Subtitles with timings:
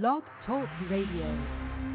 [0.00, 1.91] Blog Talk Radio.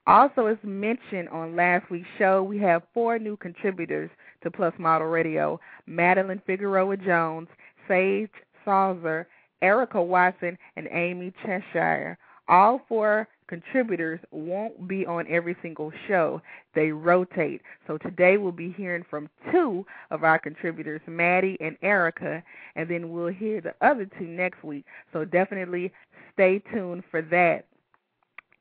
[0.07, 4.09] Also, as mentioned on last week's show, we have four new contributors
[4.43, 7.47] to Plus Model Radio Madeline Figueroa Jones,
[7.87, 8.31] Sage
[8.65, 9.25] Salzer,
[9.61, 12.17] Erica Watson, and Amy Cheshire.
[12.47, 16.41] All four contributors won't be on every single show.
[16.73, 17.61] They rotate.
[17.85, 22.41] So today we'll be hearing from two of our contributors, Maddie and Erica,
[22.75, 24.85] and then we'll hear the other two next week.
[25.13, 25.91] So definitely
[26.33, 27.65] stay tuned for that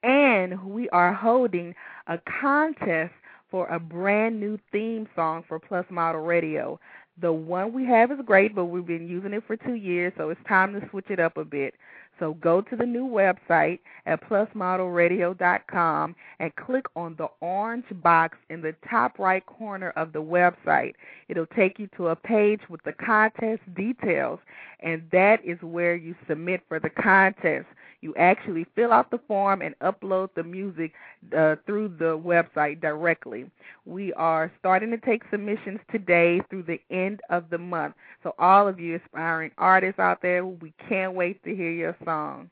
[0.03, 1.75] and we are holding
[2.07, 3.13] a contest
[3.51, 6.79] for a brand new theme song for Plus Model Radio.
[7.21, 10.31] The one we have is great, but we've been using it for two years, so
[10.31, 11.75] it's time to switch it up a bit.
[12.19, 18.61] So go to the new website at plusmodelradio.com and click on the orange box in
[18.61, 20.95] the top right corner of the website.
[21.29, 24.39] It'll take you to a page with the contest details,
[24.81, 27.67] and that is where you submit for the contest.
[28.03, 30.93] You actually fill out the form and upload the music
[31.37, 33.51] uh, through the website directly.
[33.85, 37.95] We are starting to take submissions today through the end of the month.
[38.23, 42.49] So, all of you aspiring artists out there, we can't wait to hear your song.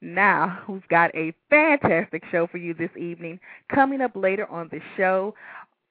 [0.00, 3.40] Now, we've got a fantastic show for you this evening.
[3.74, 5.34] Coming up later on the show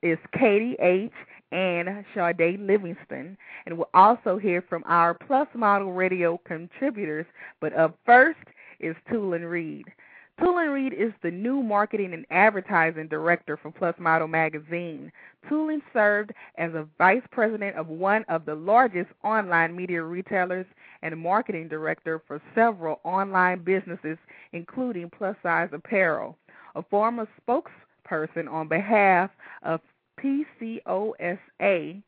[0.01, 1.11] is Katie H.
[1.51, 3.38] and Sade Livingston.
[3.66, 7.25] And we'll also hear from our Plus Model Radio contributors.
[7.59, 8.38] But up first,
[8.79, 9.85] is Tulin Reid.
[10.39, 15.11] Tulin Reid is the new marketing and advertising director for Plus Model magazine.
[15.49, 20.65] Tulin served as a vice president of one of the largest online media retailers
[21.03, 24.17] and marketing director for several online businesses,
[24.51, 26.37] including plus size apparel.
[26.75, 29.31] A former spokesperson on behalf
[29.63, 29.79] of
[30.19, 32.01] PCOSA,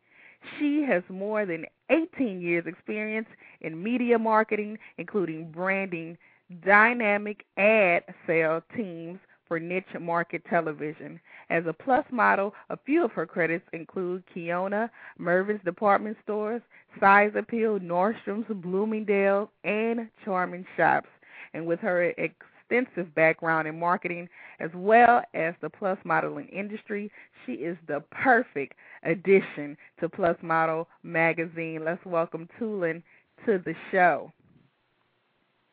[0.59, 3.28] she has more than 18 years' experience
[3.61, 6.17] in media marketing, including branding,
[6.63, 11.19] dynamic ad sale teams for niche market television.
[11.50, 16.61] As a plus model, a few of her credits include Kiyonna, Mervyn's Department Stores,
[16.99, 21.09] Size Appeal, Nordstrom's, Bloomingdale, and Charming Shops.
[21.53, 24.28] And with her extensive background in marketing
[24.59, 27.09] as well as the plus modeling industry,
[27.46, 28.73] she is the perfect
[29.03, 31.84] addition to Plus Model magazine.
[31.85, 33.02] Let's welcome Tulin
[33.46, 34.32] to the show.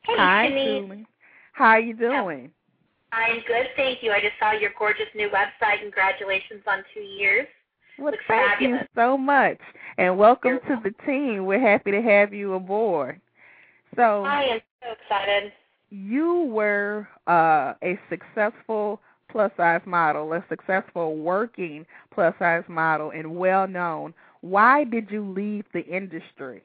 [0.07, 0.49] Hey, Hi.
[0.49, 1.05] Julie.
[1.53, 2.51] How are you doing?
[3.11, 4.11] I'm good, thank you.
[4.11, 5.79] I just saw your gorgeous new website.
[5.81, 7.47] Congratulations on two years.
[7.97, 8.81] Well, Looks thank fabulous.
[8.81, 9.57] you so much,
[9.97, 11.45] and welcome You're to the team.
[11.45, 13.21] We're happy to have you aboard.
[13.95, 15.53] So I am so excited.
[15.89, 18.99] you were uh, a successful
[19.31, 24.13] plus size model, a successful working plus size model, and well known.
[24.41, 26.63] Why did you leave the industry?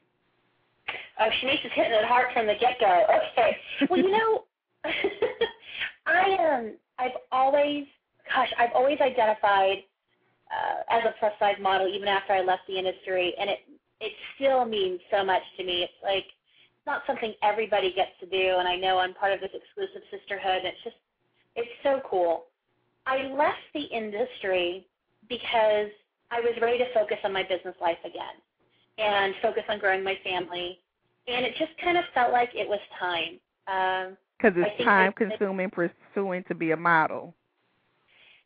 [1.19, 3.05] Oh, Chenese is hitting it hard from the get go.
[3.33, 3.57] Okay.
[3.89, 4.43] Well, you know,
[6.05, 7.85] I um, I've always,
[8.33, 9.83] gosh, I've always identified
[10.51, 13.59] uh, as a plus size model even after I left the industry, and it
[13.99, 15.83] it still means so much to me.
[15.83, 19.39] It's like it's not something everybody gets to do, and I know I'm part of
[19.39, 20.65] this exclusive sisterhood.
[20.65, 20.97] And it's just
[21.55, 22.45] it's so cool.
[23.05, 24.87] I left the industry
[25.29, 25.89] because
[26.31, 28.37] I was ready to focus on my business life again
[28.97, 30.79] and focus on growing my family.
[31.27, 33.39] And it just kind of felt like it was time.
[33.67, 37.35] Um, Because I it's time consuming pursuing to be a model.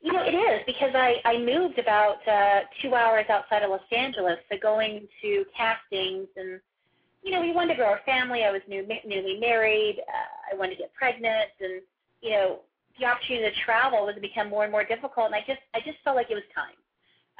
[0.02, 3.82] You know, it is because I I moved about uh, two hours outside of Los
[3.92, 6.60] Angeles, so going to castings and
[7.24, 8.44] you know we wanted to grow our family.
[8.44, 9.98] I was new, newly married.
[10.08, 11.82] Uh, I wanted to get pregnant, and
[12.22, 12.60] you know
[13.00, 15.28] the opportunity to travel was become more and more difficult.
[15.28, 16.78] And I just I just felt like it was time.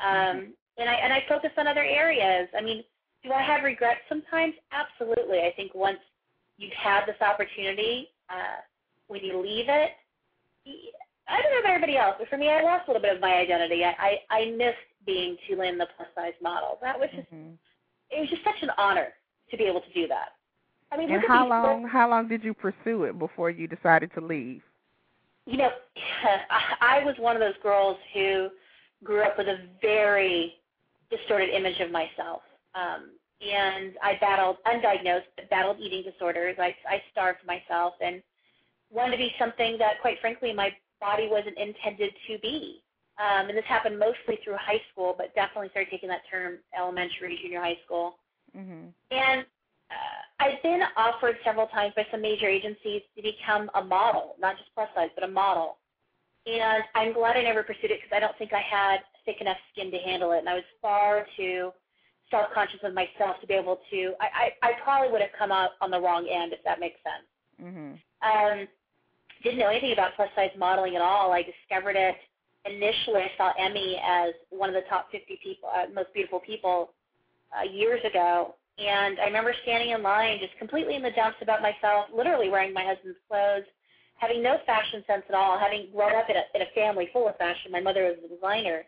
[0.02, 2.50] Um, and I and I focused on other areas.
[2.58, 2.84] I mean,
[3.26, 4.54] do I have regrets sometimes?
[4.72, 5.40] Absolutely.
[5.40, 6.00] I think once
[6.58, 8.62] you've had this opportunity, uh,
[9.08, 9.92] when you leave it,
[11.28, 13.22] I don't know about everybody else, but for me, I lost a little bit of
[13.22, 13.84] my identity.
[13.84, 13.94] I
[14.30, 16.78] I, I missed being Tulin the plus size model.
[16.82, 17.52] That was just hmm
[18.12, 19.08] it was just such an honor
[19.50, 20.30] to be able to do that.
[20.92, 24.22] I mean, And how long how long did you pursue it before you decided to
[24.22, 24.62] leave?
[25.46, 25.70] you know,
[26.82, 28.50] I was one of those girls who
[29.04, 30.54] grew up with a very
[31.10, 32.42] distorted image of myself.
[32.76, 33.12] Um,
[33.42, 36.56] and I battled undiagnosed, but battled eating disorders.
[36.60, 38.22] I, I starved myself and
[38.92, 40.70] wanted to be something that, quite frankly, my
[41.02, 42.82] body wasn't intended to be.
[43.18, 47.40] Um, and this happened mostly through high school, but definitely started taking that term elementary,
[47.42, 48.20] junior high school.
[48.56, 48.94] Mhm.
[49.12, 49.46] And
[49.92, 54.58] uh, I've been offered several times by some major agencies to become a model, not
[54.58, 55.78] just plus size, but a model.
[56.46, 59.58] And I'm glad I never pursued it because I don't think I had thick enough
[59.72, 61.72] skin to handle it, and I was far too
[62.32, 64.14] self-conscious of myself to be able to.
[64.20, 66.98] I, I, I probably would have come out on the wrong end, if that makes
[67.04, 67.28] sense.
[67.62, 68.00] Mhm.
[68.22, 68.68] Um,
[69.44, 71.32] didn't know anything about plus size modeling at all.
[71.32, 72.16] I discovered it
[72.66, 73.22] initially.
[73.22, 76.92] I saw Emme as one of the top 50 people, uh, most beautiful people
[77.56, 81.62] uh, years ago, and I remember standing in line, just completely in the dumps about
[81.62, 83.64] myself, literally wearing my husband's clothes,
[84.18, 87.28] having no fashion sense at all, having grown up in a, in a family full
[87.28, 87.72] of fashion.
[87.72, 88.84] My mother was a designer,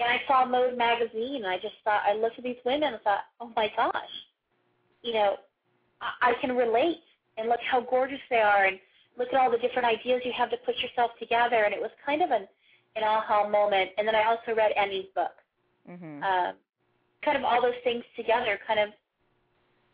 [0.00, 3.02] and I saw Mode magazine, and I just thought, I looked at these women and
[3.02, 3.94] thought, oh my gosh,
[5.02, 5.36] you know,
[6.00, 6.98] I, I can relate,
[7.38, 8.78] and look how gorgeous they are, and
[9.18, 11.64] look at all the different ideas you have to put yourself together.
[11.64, 12.46] And it was kind of an,
[12.96, 13.90] an aha moment.
[13.98, 15.32] And then I also read Emme's book.
[15.88, 16.22] Mhm.
[16.22, 16.54] Um,
[17.24, 18.90] kind of all those things together kind of,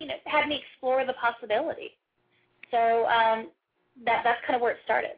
[0.01, 1.97] you know, had me explore the possibility.
[2.71, 3.51] So um,
[4.05, 5.17] that that's kind of where it started.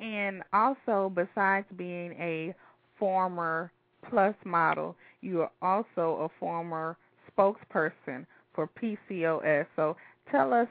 [0.00, 2.54] And also, besides being a
[2.98, 3.72] former
[4.08, 6.96] plus model, you are also a former
[7.30, 9.66] spokesperson for PCOS.
[9.76, 9.96] So
[10.30, 10.68] tell us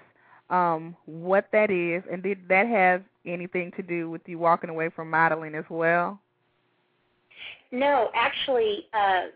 [0.50, 4.90] um, what that is, and did that have anything to do with you walking away
[4.96, 6.20] from modeling as well?
[7.72, 9.28] No, actually, uh,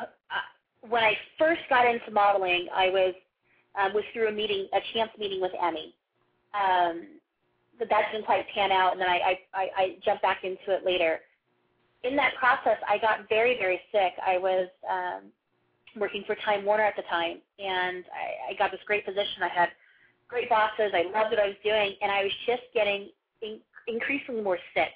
[0.00, 3.14] uh, when I first got into modeling, I was
[3.78, 5.92] um, was through a meeting, a chance meeting with Emme.
[6.54, 7.06] Um,
[7.78, 10.74] but that didn't quite pan out, and then I, I, I, I jumped back into
[10.74, 11.20] it later.
[12.04, 14.12] In that process, I got very, very sick.
[14.24, 15.32] I was um,
[15.98, 19.42] working for Time Warner at the time, and I, I got this great position.
[19.42, 19.70] I had
[20.28, 20.92] great bosses.
[20.94, 23.08] I loved what I was doing, and I was just getting
[23.42, 24.92] in, increasingly more sick.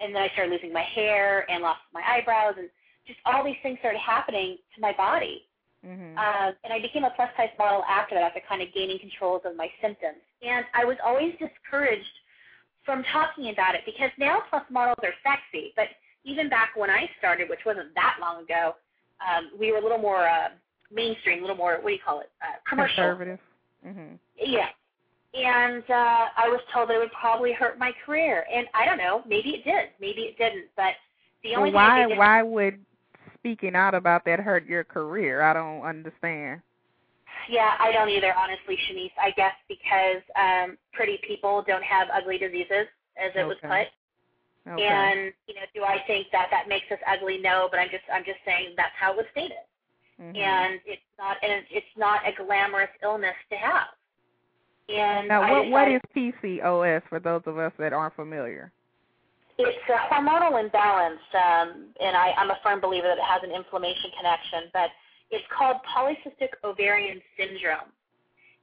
[0.00, 2.70] And then I started losing my hair and lost my eyebrows, and
[3.06, 5.44] just all these things started happening to my body.
[5.84, 6.16] Mhm.
[6.16, 9.36] Uh, and I became a plus size model after that, after kind of gaining control
[9.44, 10.18] of my symptoms.
[10.42, 12.18] And I was always discouraged
[12.84, 15.72] from talking about it because now plus models are sexy.
[15.76, 15.88] But
[16.28, 18.76] even back when I started, which wasn't that long ago,
[19.26, 20.48] um, we were a little more uh,
[20.92, 22.96] mainstream, a little more, what do you call it, uh, commercial.
[22.96, 23.38] Conservative.
[23.86, 24.18] Mhm.
[24.36, 24.68] Yeah.
[25.34, 28.44] And uh, I was told that it would probably hurt my career.
[28.52, 30.66] And I don't know, maybe it did, maybe it didn't.
[30.76, 30.94] But
[31.42, 32.84] the only Well, why did why would
[33.34, 35.42] speaking out about that hurt your career?
[35.42, 36.62] I don't understand.
[37.48, 39.12] Yeah, I don't either, honestly, Chenese.
[39.20, 43.84] I guess because um, pretty people don't have ugly diseases, as it was Okay.
[43.84, 43.97] put.
[44.68, 44.84] Okay.
[44.84, 47.38] And you know, do I think that that makes us ugly?
[47.38, 49.64] No, but I'm just I'm just saying that's how it was stated.
[50.20, 50.36] Mhm.
[50.36, 53.88] And it's not and it's not a glamorous illness to have.
[54.88, 58.72] And now, what what is PCOS for those of us that aren't familiar?
[59.58, 63.50] It's a hormonal imbalance, um, and I, I'm a firm believer that it has an
[63.50, 64.88] inflammation connection, but
[65.32, 67.90] it's called polycystic ovarian syndrome.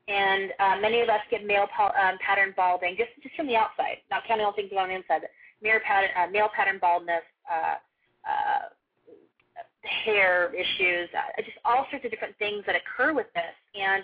[0.07, 3.57] And uh, many of us get male pol- um, pattern balding just, just from the
[3.57, 5.21] outside, not counting all things going on the inside.
[5.21, 5.29] male
[5.63, 7.75] pattern, uh, male pattern baldness, uh,
[8.27, 8.69] uh,
[10.05, 13.55] hair issues, uh, just all sorts of different things that occur with this.
[13.79, 14.03] And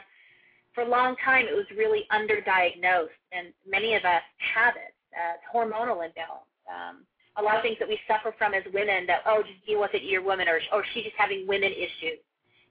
[0.74, 4.22] for a long time, it was really underdiagnosed, and many of us
[4.56, 4.94] have it.
[5.12, 6.48] Uh, hormonal imbalance.
[6.72, 7.04] Um,
[7.36, 9.94] a lot of things that we suffer from as women that, oh, just deal with
[9.94, 12.24] it, you're a woman, or, or she's just having women issues.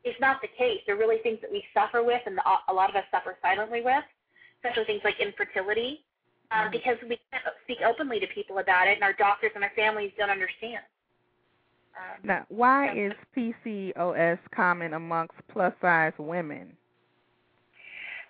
[0.05, 0.81] It's not the case.
[0.87, 4.05] They're really things that we suffer with, and a lot of us suffer silently with,
[4.57, 6.01] especially things like infertility,
[6.53, 6.73] um, Mm-hmm.
[6.73, 10.13] because we can't speak openly to people about it, and our doctors and our families
[10.19, 10.85] don't understand.
[11.97, 13.09] Um, Now, why Yeah.
[13.11, 16.77] is PCOS common amongst plus size women?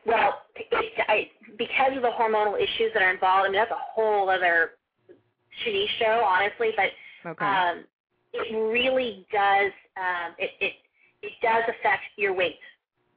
[0.07, 3.75] Well, it, I, because of the hormonal issues that are involved, I mean that's a
[3.95, 4.73] whole other
[5.65, 6.73] Chenese show, honestly.
[6.77, 6.91] But
[7.31, 7.45] Okay.
[7.47, 7.85] um,
[8.33, 9.73] it really does.
[9.97, 10.73] Um, it, it
[11.23, 12.59] it does affect your weight,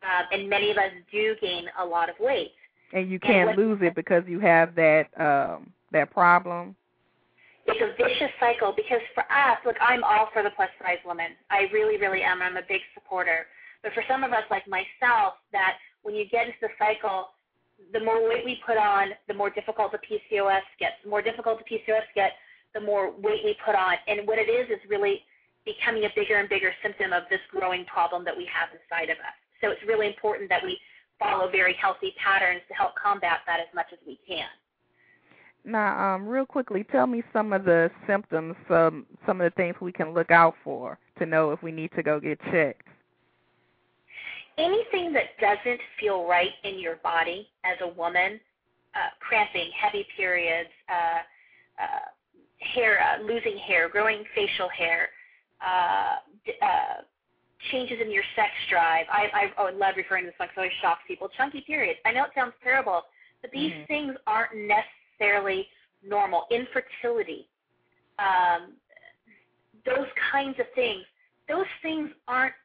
[0.04, 2.52] um, and many of us do gain a lot of weight.
[2.94, 6.76] And you can't what- lose it because you have that um that problem.
[7.66, 11.32] It's a vicious cycle because for us, look, I'm all for the plus size woman.
[11.50, 12.42] I really, really am.
[12.42, 13.48] I'm a big supporter.
[13.82, 17.30] But for some of us, like myself, that when you get into the cycle,
[17.94, 20.96] the more weight we put on, the more difficult the PCOS gets.
[21.04, 22.36] The more difficult the PCOS gets,
[22.74, 23.96] the more weight we put on.
[24.08, 25.24] And what it is is really
[25.64, 29.18] becoming a bigger and bigger symptom of this growing problem that we have inside of
[29.24, 29.38] us.
[29.62, 30.78] So it's really important that we
[31.20, 34.48] follow very healthy patterns to help combat that as much as we can.
[35.66, 39.76] Now, um, real quickly, tell me some of the symptoms, some some of the things
[39.80, 42.88] we can look out for to know if we need to go get checked.
[44.58, 48.40] anything that doesn't feel right in your body as a woman,
[48.96, 51.86] uh, cramping, heavy periods, uh, uh,
[52.60, 55.10] hair, uh, losing hair, growing facial hair,
[55.66, 57.02] uh, d- uh,
[57.72, 59.06] changes in your sex drive.
[59.12, 61.30] I, I, I love referring to this one because it always shocks people.
[61.38, 62.00] Chunky periods.
[62.06, 63.04] I know it sounds terrible,
[63.42, 63.88] but these Mhm.
[63.88, 65.68] things aren't necessarily
[66.04, 66.48] normal.
[66.52, 67.48] Infertility,
[68.20, 68.74] um,
[69.86, 71.06] those kinds of things.
[71.48, 72.56] Those things aren't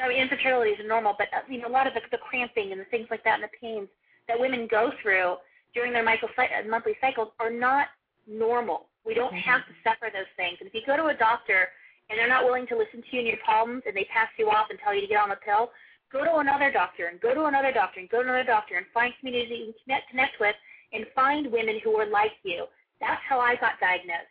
[0.00, 2.70] I mean, infertility is normal, but uh, you know, a lot of the, the cramping
[2.70, 3.88] and the things like that and the pains
[4.28, 5.36] that women go through
[5.74, 7.88] during their uh, monthly cycles are not
[8.26, 8.86] normal.
[9.04, 9.42] We don't Mhm.
[9.42, 10.58] have to suffer those things.
[10.60, 11.70] And if you go to a doctor
[12.08, 14.48] and they're not willing to listen to you and your problems and they pass you
[14.50, 15.70] off and tell you to get on the pill,
[16.12, 18.86] go to another doctor and go to another doctor and go to another doctor and
[18.94, 20.54] find community that you can connect, connect with
[20.92, 22.66] and find women who are like you.
[23.00, 24.30] That's how I got diagnosed.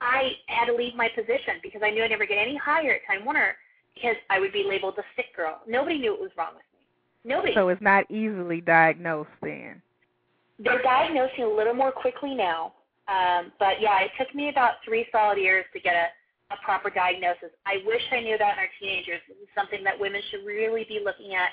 [0.00, 3.06] I had to leave my position because I knew I'd never get any higher at
[3.08, 3.56] Time Warner
[3.94, 5.62] because I would be labeled a sick girl.
[5.66, 7.32] Nobody knew what was wrong with me.
[7.32, 7.54] Nobody.
[7.54, 9.80] So it's not easily diagnosed then.
[10.58, 12.74] They're diagnosing a little more quickly now.
[13.08, 16.06] Um, but yeah, it took me about three solid years to get a,
[16.50, 17.50] a proper diagnosis.
[17.66, 19.20] I wish I knew that in our teenagers.
[19.28, 21.50] This is something that women should really be looking at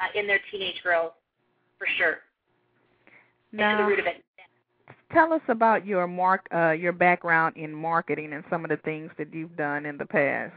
[0.00, 1.12] uh, in their teenage girls,
[1.78, 2.18] for sure.
[3.58, 4.24] And to the Now, root of it.
[5.12, 9.10] tell us about your mark, uh, your background in marketing and some of the things
[9.18, 10.54] that you've done in the past.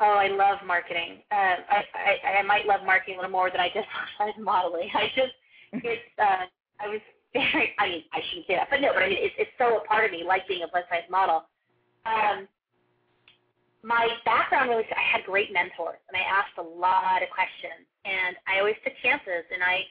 [0.00, 1.22] Oh, I love marketing.
[1.32, 4.90] Uh, I, I I might love marketing a little more than I just started modeling.
[4.94, 5.32] I just
[5.72, 6.44] it's uh,
[6.80, 7.00] I was
[7.32, 9.78] very I mean I shouldn't say that, but no, but I mean it's it's so
[9.78, 11.44] a part of me, like being a plus size model.
[12.06, 12.48] Um,
[13.82, 18.36] my background really I had great mentors and I asked a lot of questions and
[18.46, 19.86] I always took chances and I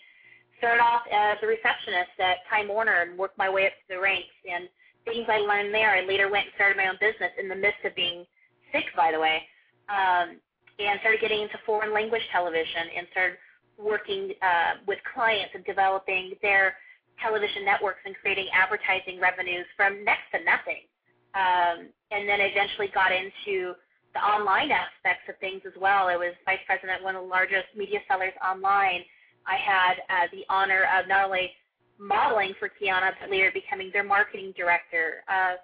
[0.60, 4.00] started off as a receptionist at Time Warner and worked my way up to the
[4.00, 4.68] ranks and
[5.04, 7.84] things I learned there I later went and started my own business in the midst
[7.84, 8.26] of being
[8.72, 9.44] sick by the way
[9.88, 10.40] um,
[10.80, 13.38] and started getting into foreign language television and started
[13.80, 16.76] working uh, with clients and developing their
[17.22, 20.84] television networks and creating advertising revenues from next to nothing.
[21.36, 23.76] Um, and then eventually got into
[24.16, 26.08] the online aspects of things as well.
[26.08, 29.04] I was vice president of one of the largest media sellers online.
[29.46, 31.52] I had uh, the honor of not only
[32.00, 35.24] modeling for Kiyonna, but later becoming their marketing director.
[35.28, 35.56] Uh,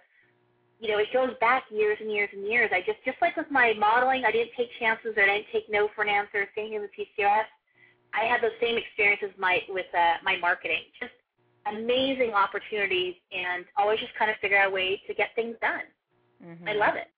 [0.80, 2.70] you know, it goes back years and years and years.
[2.74, 5.70] I just, just like with my modeling, I didn't take chances or I didn't take
[5.70, 6.48] no for an answer.
[6.56, 7.48] Same in the PCOS.
[8.14, 10.84] I had those same experiences my, with uh, my marketing.
[11.00, 11.14] Just
[11.68, 15.84] amazing opportunities and always just kind of figure out a way to get things done.
[16.44, 16.68] Mhm.
[16.68, 17.10] I love it.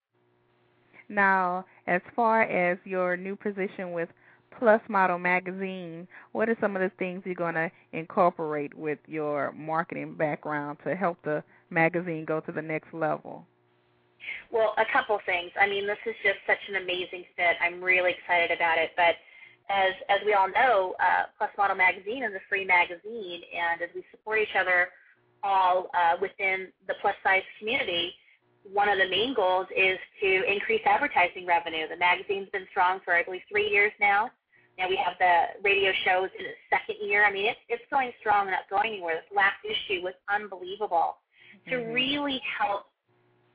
[1.09, 4.09] Now, as far as your new position with
[4.51, 9.51] Plus Model Magazine, what are some of the things you're going to incorporate with your
[9.53, 13.45] marketing background to help the magazine go to the next level?
[14.51, 15.51] Well, a couple things.
[15.59, 17.57] I mean, this is just such an amazing fit.
[17.61, 18.91] I'm really excited about it.
[18.95, 19.15] But
[19.69, 23.89] as as we all know, uh, Plus Model Magazine is a free magazine, and as
[23.95, 24.89] we support each other
[25.43, 28.13] all uh, within the plus size community,
[28.71, 31.87] one of the main goals is to increase advertising revenue.
[31.89, 34.31] The magazine's been strong for I believe three years now.
[34.77, 37.25] Now we have the radio shows in its second year.
[37.25, 39.15] I mean, it's it's going strong and not going anywhere.
[39.15, 41.17] This last issue was unbelievable.
[41.69, 41.93] to Mhm.
[41.93, 42.87] really help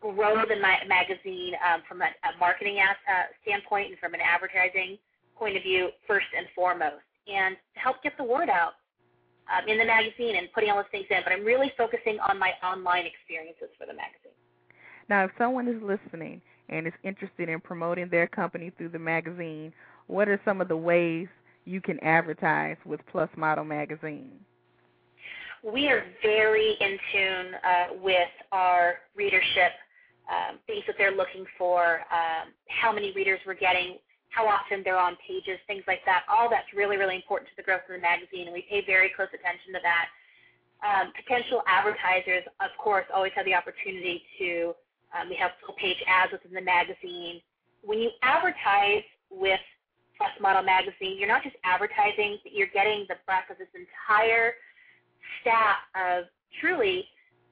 [0.00, 4.20] grow the ma- magazine um, from a, a marketing as, uh, standpoint and from an
[4.20, 4.96] advertising
[5.38, 8.72] point of view first and foremost, and to help get the word out
[9.52, 11.18] um, in the magazine and putting all those things in.
[11.24, 14.36] But I'm really focusing on my online experiences for the magazine.
[15.08, 19.72] Now, if someone is listening and is interested in promoting their company through the magazine,
[20.06, 21.28] what are some of the ways
[21.64, 24.32] you can advertise with Plus Model Magazine?
[25.62, 29.72] we are very in tune uh, with our readership,
[30.30, 33.98] um, things that they're looking for, um, how many readers we're getting,
[34.30, 36.24] how often they're on pages, things like that.
[36.28, 39.10] All that's really, really important to the growth of the magazine, and we pay very
[39.14, 40.06] close attention to that.
[40.78, 44.74] Um, potential advertisers, of course, always have the opportunity to,
[45.10, 47.40] um, we have full page ads within the magazine.
[47.82, 49.60] When you advertise with
[50.16, 54.54] Plus Model Magazine, you're not just advertising, but you're getting the breadth of this entire
[55.40, 56.24] staff of
[56.60, 57.06] truly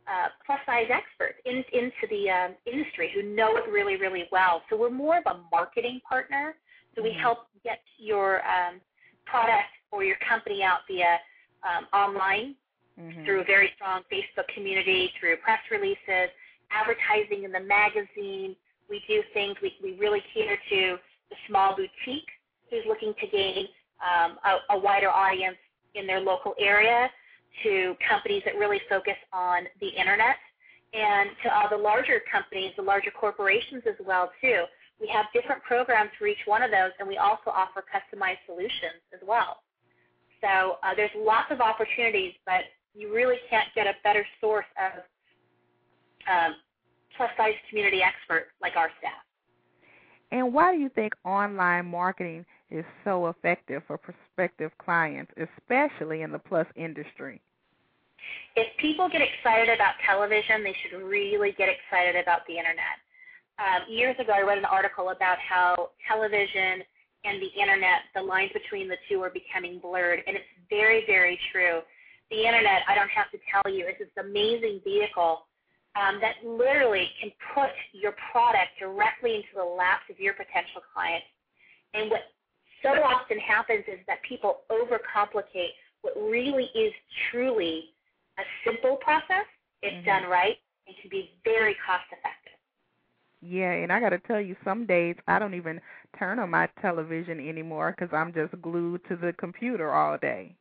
[0.07, 4.63] uh, plus size experts in, into the um, industry who know it really, really well.
[4.71, 6.55] So we're more of a marketing partner.
[6.97, 7.21] So we Mhm.
[7.21, 8.81] help get your um,
[9.27, 11.21] product or your company out via
[11.63, 12.57] um, online
[12.99, 13.25] Mhm.
[13.25, 16.31] through a very strong Facebook community, through press releases,
[16.71, 18.57] advertising in the magazine.
[18.89, 20.99] We do things, we, we really cater to
[21.31, 22.31] the small boutique
[22.71, 23.69] who's looking to gain
[24.03, 25.59] um, a, a wider audience
[25.95, 27.11] in their local area,
[27.63, 30.37] to companies that really focus on the internet,
[30.93, 34.65] and to all the larger companies, the larger corporations as well too.
[35.01, 39.05] We have different programs for each one of those, and we also offer customized solutions
[39.13, 39.59] as well.
[40.41, 45.03] So uh, there's lots of opportunities, but you really can't get a better source of
[46.29, 46.55] um,
[47.17, 49.23] plus size community experts like our staff.
[50.33, 56.33] And why do you think online marketing is so effective for prospective clients, especially in
[56.33, 57.41] the plus industry?
[58.57, 62.99] If people get excited about television, they should really get excited about the internet.
[63.59, 66.85] Um, years ago, I read an article about how television
[67.25, 71.39] and the internet, the lines between the two are becoming blurred, and it's very, very
[71.53, 71.81] true.
[72.31, 75.47] The internet, I don't have to tell you, is this amazing vehicle
[75.97, 81.25] um, that literally can put your product directly into the laps of your potential client.
[81.95, 82.21] And what
[82.83, 86.93] so often happens is that people overcomplicate what really is
[87.31, 87.95] truly
[88.39, 89.47] a simple process.
[89.83, 90.05] If Mhm.
[90.05, 92.46] done right, it can be very cost effective.
[93.43, 95.81] Yeah, and I got to tell you, some days I don't even
[96.19, 100.57] turn on my television anymore because I'm just glued to the computer all day.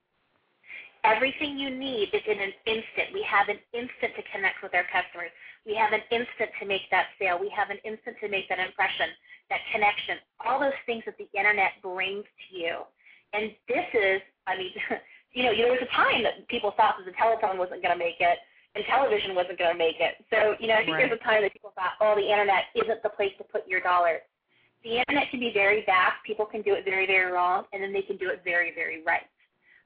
[1.03, 3.13] Everything you need is in an instant.
[3.13, 5.29] We have an instant to connect with our customers.
[5.65, 7.37] We have an instant to make that sale.
[7.39, 9.13] We have an instant to make that impression,
[9.49, 12.75] that connection, all those things that the internet brings to you.
[13.33, 14.73] And this is, I mean,
[15.33, 18.01] you know, there was a time that people thought that the telephone wasn't going to
[18.01, 18.37] make it
[18.75, 20.15] and television wasn't going to make it.
[20.29, 21.07] So, you know, I think Right.
[21.09, 23.79] there's a time that people thought, oh, the internet isn't the place to put your
[23.81, 24.21] dollars.
[24.83, 26.21] The internet can be very vast.
[26.25, 29.01] People can do it very, very wrong, and then they can do it very, very
[29.03, 29.25] right.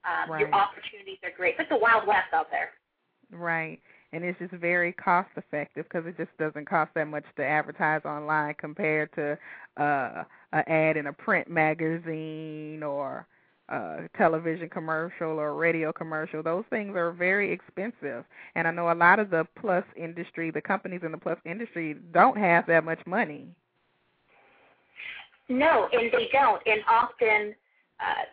[0.03, 0.53] Um, Your Right.
[0.53, 1.55] opportunities are great.
[1.59, 2.71] It's the Wild West out there.
[3.31, 3.79] Right.
[4.11, 8.01] And it's just very cost effective because it just doesn't cost that much to advertise
[8.05, 9.37] online compared to
[9.77, 13.27] uh an ad in a print magazine or
[13.69, 16.43] a television commercial or radio commercial.
[16.43, 18.25] Those things are very expensive.
[18.55, 21.95] And I know a lot of the plus industry, the companies in the plus industry
[22.11, 23.47] don't have that much money.
[25.49, 26.61] No, and they don't.
[26.65, 27.55] And often,
[27.99, 28.25] uh,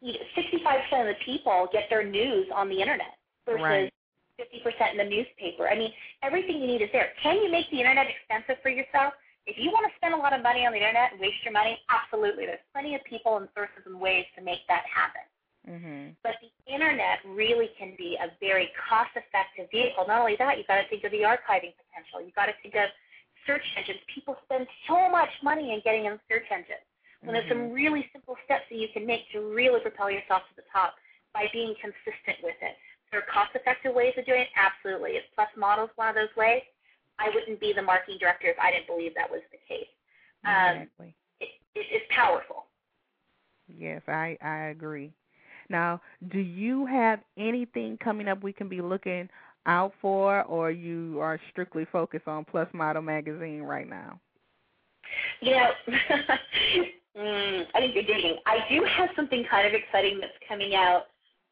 [0.00, 3.92] you know, 65% of the people get their news on the internet versus Right.
[4.38, 5.68] 50% in the newspaper.
[5.68, 7.12] I mean, everything you need is there.
[7.22, 9.12] Can you make the internet expensive for yourself?
[9.48, 11.56] If you want to spend a lot of money on the internet and waste your
[11.56, 12.44] money, absolutely.
[12.44, 15.24] There's plenty of people and sources and ways to make that happen.
[15.64, 16.16] Mhm.
[16.22, 20.06] But the internet really can be a very cost-effective vehicle.
[20.06, 22.20] Not only that, you've got to think of the archiving potential.
[22.20, 22.92] You've got to think of
[23.46, 24.00] search engines.
[24.06, 26.84] People spend so much money in getting in search engines.
[27.20, 27.74] When there's some Mhm.
[27.74, 31.00] really simple steps that you can make to really propel yourself to the top
[31.32, 32.78] by being consistent with it.
[33.10, 34.50] There are cost-effective ways of doing it.
[34.54, 35.16] Absolutely.
[35.16, 36.62] Is Plus Models one of those ways?
[37.18, 39.88] I wouldn't be the marketing director if I didn't believe that was the case.
[40.44, 41.14] Um, Exactly.
[41.40, 42.66] it, it, it's powerful.
[43.68, 45.12] Yes, I I agree.
[45.68, 46.00] Now,
[46.30, 49.28] do you have anything coming up we can be looking
[49.66, 54.18] out for, or you are strictly focused on Plus Model Magazine right now?
[55.40, 55.70] You know,
[57.18, 58.36] mm, I think you're digging.
[58.46, 61.08] I do have something kind of exciting that's coming out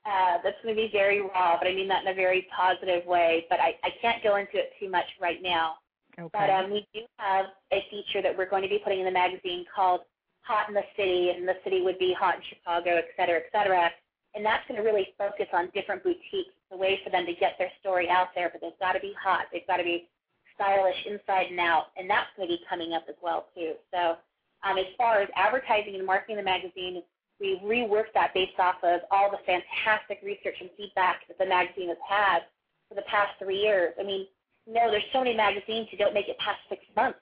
[0.07, 3.05] uh, that's going to be very raw, but I mean that in a very positive
[3.07, 3.45] way.
[3.51, 5.75] But I, I can't go into it too much right now.
[6.19, 6.31] Okay.
[6.33, 9.13] But um, we do have a feature that we're going to be putting in the
[9.13, 10.01] magazine called
[10.43, 13.49] Hot in the City, and the city would be hot in Chicago, et cetera, et
[13.53, 13.91] cetera.
[14.37, 17.57] and that's going to really focus on different boutiques, the way for them to get
[17.59, 18.51] their story out there.
[18.53, 20.09] But they've got to be hot, they've got to be
[20.55, 23.73] stylish inside and out, and that's going to be coming up as well too.
[23.93, 24.17] So
[24.65, 27.03] um, as far as advertising and marketing the magazine,
[27.41, 31.89] we reworked that based off of all the fantastic research and feedback that the magazine
[31.89, 32.41] has had
[32.89, 33.95] for the past three years.
[34.01, 34.27] I mean,
[34.67, 37.19] no, there's so many magazines who don't make it past six months.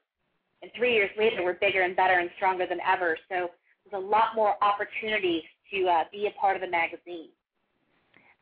[0.62, 3.18] And three years later, we're bigger and better and stronger than ever.
[3.28, 3.50] So
[3.84, 7.28] there's a lot more opportunities to uh, be a part of the magazine.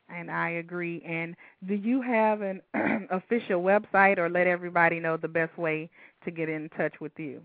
[0.09, 1.01] And I agree.
[1.05, 1.35] And
[1.67, 2.61] do you have an
[3.11, 5.89] official website or let everybody know the best way
[6.23, 7.41] to get in touch with you?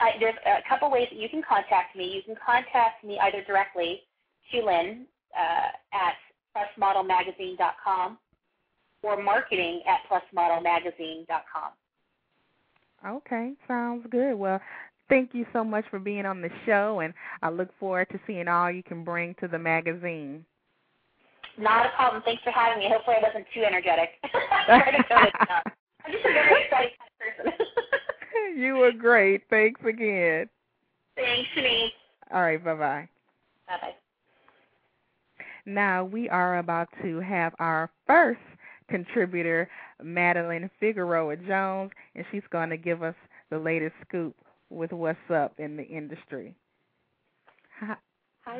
[0.00, 2.04] Uh, there's a couple ways that you can contact me.
[2.14, 4.02] You can contact me either directly
[4.52, 5.02] Tulin
[5.38, 6.14] uh, at
[6.56, 8.18] plusmodelmagazine.com
[9.02, 11.72] or marketing at plusmodelmagazine.com.
[13.06, 14.34] Okay, sounds good.
[14.34, 14.60] Well,
[15.08, 18.48] thank you so much for being on the show, and I look forward to seeing
[18.48, 20.44] all you can bring to the magazine.
[21.58, 22.22] Not a problem.
[22.24, 22.90] Thanks for having me.
[22.90, 24.10] Hopefully, I wasn't too energetic.
[24.24, 27.66] I'm just a very excited kind of person.
[28.56, 29.42] you were great.
[29.50, 30.48] Thanks again.
[31.16, 31.90] Thanks, Chenese.
[32.32, 33.08] All right, bye bye.
[33.68, 33.94] Bye bye.
[35.64, 38.40] Now we are about to have our first
[38.88, 39.68] contributor,
[40.02, 43.14] Madeline Figueroa Jones, and she's going to give us
[43.50, 44.36] the latest scoop
[44.70, 46.54] with what's up in the industry.
[47.80, 47.96] Hi,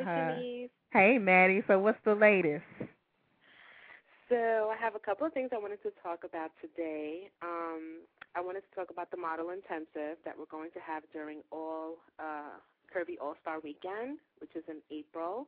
[0.03, 0.69] Hi, Denise.
[0.91, 1.63] hey, Maddie.
[1.67, 2.63] So what's the latest?
[4.29, 7.31] So I have a couple of things I wanted to talk about today.
[7.39, 8.03] Um,
[8.35, 11.95] I wanted to talk about the model intensive that we're going to have during all
[12.19, 12.59] uh,
[12.91, 15.47] Curvy All Star Weekend, which is in April.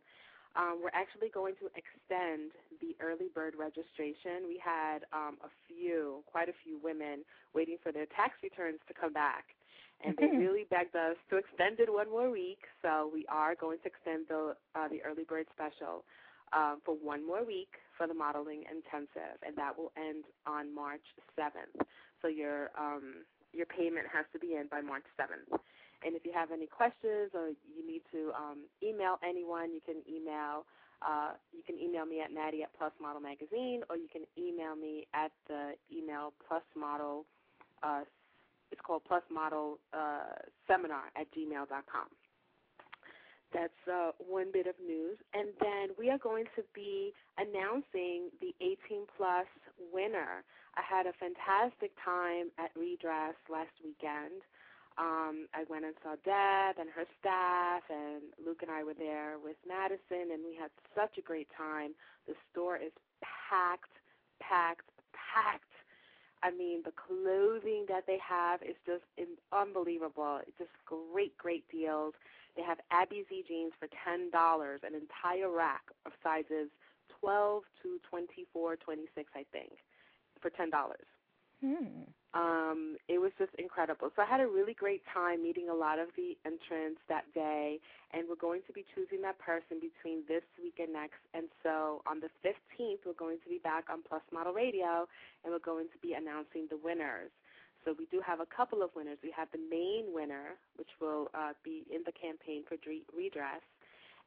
[0.55, 4.47] Um, we're actually going to extend the early bird registration.
[4.47, 8.95] We had um, a few, quite a few women waiting for their tax returns to
[8.95, 9.59] come back,
[10.07, 12.63] and they really begged us to extend it one more week.
[12.81, 16.07] So we are going to extend the uh, the early bird special
[16.55, 21.03] um, for one more week for the modeling intensive, and that will end on March
[21.38, 21.75] 7th.
[22.23, 25.59] So your um, your payment has to be in by March 7th.
[26.05, 30.01] And if you have any questions or you need to um, email anyone, you can
[30.09, 30.65] email
[31.03, 34.75] uh, you can email me at Maddie at Plus Model Magazine, or you can email
[34.75, 37.25] me at the email Plus Model.
[37.83, 38.03] Uh,
[38.71, 42.07] it's called Plus Model uh, Seminar at gmail.com.
[43.53, 45.17] That's uh, one bit of news.
[45.33, 49.47] And then we are going to be announcing the 18 plus
[49.91, 50.43] winner.
[50.77, 54.45] I had a fantastic time at Redress last weekend.
[54.99, 59.39] Um, I went and saw Deb and her staff, and Luke and I were there
[59.41, 61.95] with Madison, and we had such a great time.
[62.27, 62.91] The store is
[63.23, 63.95] packed,
[64.41, 65.63] packed, packed.
[66.43, 69.03] I mean, the clothing that they have is just
[69.51, 70.39] unbelievable.
[70.45, 72.13] It's just great, great deals.
[72.59, 76.67] They have Abby Z jeans for ten dollars, an entire rack of sizes
[77.07, 79.79] twelve to twenty four, twenty six, I think,
[80.41, 81.07] for ten dollars.
[81.63, 82.03] Hmm.
[82.35, 84.11] Um, it was just incredible.
[84.15, 87.79] So I had a really great time meeting a lot of the entrants that day,
[88.11, 91.23] and we're going to be choosing that person between this week and next.
[91.33, 95.07] And so on the 15th, we're going to be back on Plus Model Radio,
[95.43, 97.31] and we're going to be announcing the winners.
[97.85, 99.17] So we do have a couple of winners.
[99.23, 103.63] We have the main winner, which will uh, be in the campaign for Dre- redress,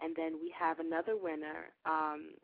[0.01, 2.35] and then we have another winner um,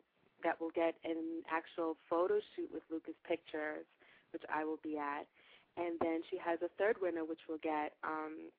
[0.43, 3.85] that will get an actual photo shoot with Lucas Pictures,
[4.31, 5.25] which I will be at,
[5.75, 8.53] and then she has a third winner, which will get um,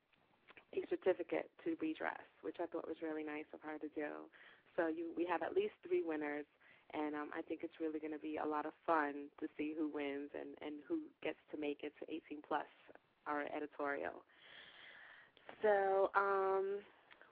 [0.75, 4.27] a certificate to redress, which I thought was really nice of her to do.
[4.77, 6.47] So you, we have at least three winners,
[6.95, 9.75] and um, I think it's really going to be a lot of fun to see
[9.77, 12.69] who wins and, and who gets to make it to 18 plus,
[13.27, 14.25] our editorial.
[15.63, 16.81] So um,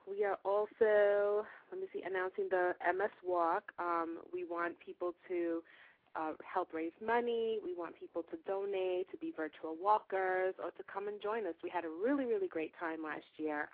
[0.07, 3.71] we are also, let me see, announcing the MS Walk.
[3.79, 5.61] Um, we want people to
[6.15, 7.59] uh, help raise money.
[7.63, 11.55] We want people to donate, to be virtual walkers, or to come and join us.
[11.63, 13.69] We had a really, really great time last year.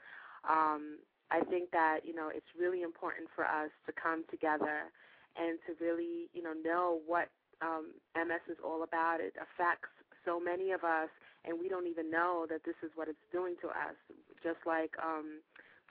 [0.48, 1.00] Um,
[1.32, 4.91] I think that you know it's really important for us to come together
[5.38, 7.30] and to really you know know what
[7.62, 9.21] um, MS is all about.
[9.21, 9.89] It affects
[10.24, 11.10] so many of us,
[11.45, 13.98] and we don't even know that this is what it's doing to us.
[14.43, 15.41] Just like um,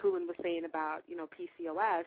[0.03, 2.05] Tulin was saying about you know PCOS,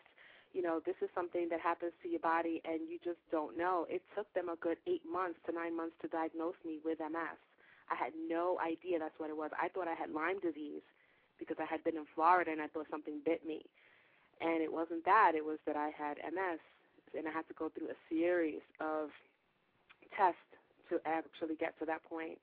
[0.53, 3.85] you know, this is something that happens to your body and you just don't know.
[3.89, 7.39] It took them a good eight months to nine months to diagnose me with MS.
[7.91, 9.51] I had no idea that's what it was.
[9.61, 10.83] I thought I had Lyme disease
[11.39, 13.63] because I had been in Florida and I thought something bit me.
[14.41, 16.59] And it wasn't that, it was that I had MS
[17.15, 19.09] and I had to go through a series of
[20.15, 20.39] tests
[20.89, 22.39] to actually get to that point.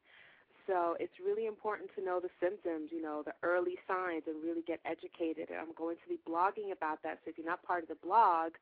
[0.66, 4.62] So it's really important to know the symptoms, you know, the early signs, and really
[4.66, 5.50] get educated.
[5.50, 7.20] And I'm going to be blogging about that.
[7.24, 8.52] So if you're not part of the blog,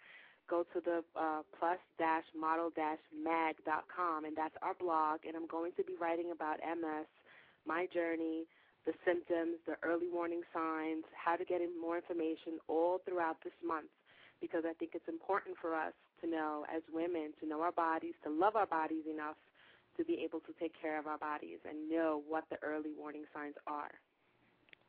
[0.51, 5.21] go to the uh, plus-model-mag.com, and that's our blog.
[5.27, 7.07] And I'm going to be writing about MS,
[7.67, 8.49] my journey,
[8.85, 13.55] the symptoms, the early warning signs, how to get in more information all throughout this
[13.65, 13.87] month
[14.43, 18.15] because I think it's important for us to know as women, to know our bodies,
[18.25, 19.37] to love our bodies enough
[19.97, 23.25] to be able to take care of our bodies and know what the early warning
[23.33, 23.91] signs are.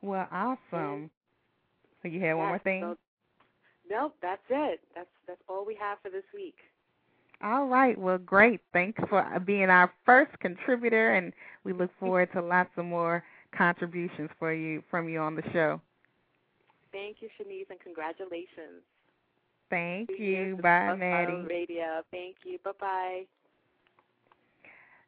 [0.02, 1.10] Well, awesome.
[2.02, 2.82] So you had one more thing?
[2.82, 2.98] so-
[3.88, 4.80] nope, that's it.
[4.94, 6.56] That's that's all we have for this week.
[7.42, 7.98] All right.
[7.98, 8.60] Well, great.
[8.72, 11.32] Thanks for being our first contributor, and
[11.64, 13.22] we look forward to lots of more
[13.56, 15.80] contributions for you from you on the show.
[16.92, 18.82] Thank you, Chenese, and congratulations.
[19.74, 20.58] Thank you.
[20.62, 21.46] Bye, Maddie.
[21.48, 22.02] Radio.
[22.10, 22.58] Thank you.
[22.64, 23.22] Bye bye.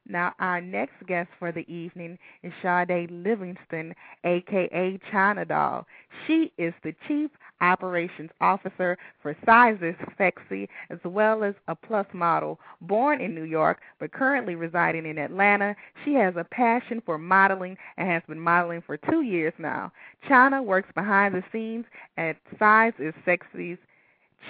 [0.08, 5.86] Now, our next guest for the evening is Sade Livingston, aka China Doll.
[6.26, 12.60] She is the Chief Operations Officer for Sizes Sexy, as well as a plus model.
[12.80, 15.74] Born in New York, but currently residing in Atlanta,
[16.04, 19.90] she has a passion for modeling and has been modeling for two years now.
[20.28, 21.84] China works behind the scenes
[22.16, 23.78] at Size is Sexy's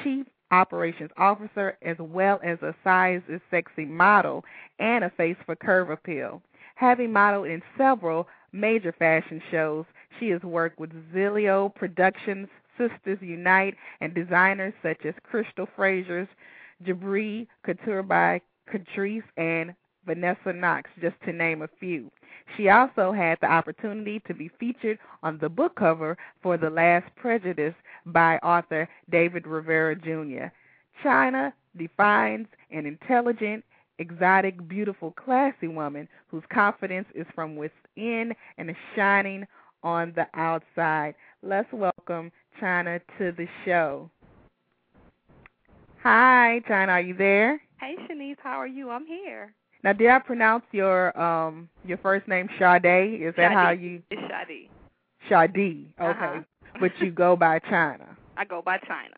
[0.02, 4.44] Chief Operations Officer, as well as a Size is Sexy model
[4.78, 6.42] and a face for Curve Appeal.
[6.76, 9.84] Having modeled in several major fashion shows,
[10.18, 16.28] she has worked with Zilio Productions, Sisters Unite, and designers such as Crystal Frazier's
[16.84, 19.74] Jabri Couture by Catrice and
[20.06, 22.10] Vanessa Knox, just to name a few.
[22.56, 27.06] She also had the opportunity to be featured on the book cover for The Last
[27.16, 27.74] Prejudice
[28.06, 30.46] by author David Rivera Jr.
[31.02, 33.64] China defines an intelligent,
[33.98, 39.46] exotic, beautiful, classy woman whose confidence is from within and is shining
[39.82, 41.14] on the outside.
[41.42, 44.10] Let's welcome China to the show.
[46.02, 47.60] Hi, China, are you there?
[47.80, 48.90] Hey Chenese, how are you?
[48.90, 49.52] I'm here.
[49.86, 53.22] Now, did I pronounce your um your first name Sade?
[53.22, 54.68] Is that how you It's Shadee.
[55.30, 55.86] Shadee?
[56.00, 56.40] Okay, Uh-huh.
[56.80, 58.16] but you go by China.
[58.36, 59.14] I go by China.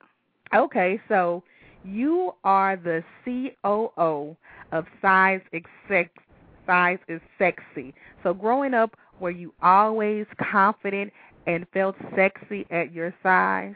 [0.54, 1.42] Okay, so
[1.86, 4.36] you are the COO
[4.72, 6.10] of Size Exec.
[6.66, 7.94] Size is sexy.
[8.22, 11.14] So growing up, were you always confident
[11.46, 13.74] and felt sexy at your size?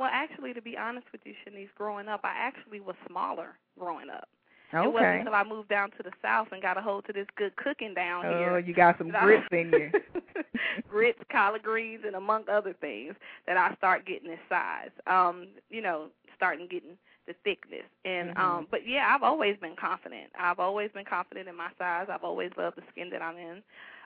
[0.00, 4.08] Well, actually, to be honest with you, Chenese, growing up, I actually was smaller growing
[4.08, 4.26] up.
[4.72, 7.26] It wasn't until I moved down to the south and got a hold to this
[7.36, 8.58] good cooking down Oh, here.
[8.58, 9.92] you got some grits in you.
[10.88, 13.14] grits, collard greens, and among other things
[13.46, 14.90] that I start getting this size.
[15.06, 16.96] Um, you know, starting getting
[17.26, 17.84] the thickness.
[18.04, 18.38] And Mhm.
[18.38, 20.30] um but yeah, I've always been confident.
[20.38, 22.08] I've always been confident in my size.
[22.10, 23.62] I've always loved the skin that I'm in.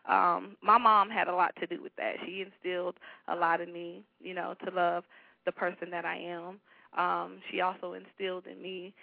[0.07, 2.15] Um, my mom had a lot to do with that.
[2.25, 2.97] She instilled
[3.29, 5.05] a lot in me, you know, to love
[5.45, 6.61] the person that I am.
[6.97, 8.95] Um, she also instilled in me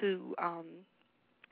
[0.00, 0.66] to um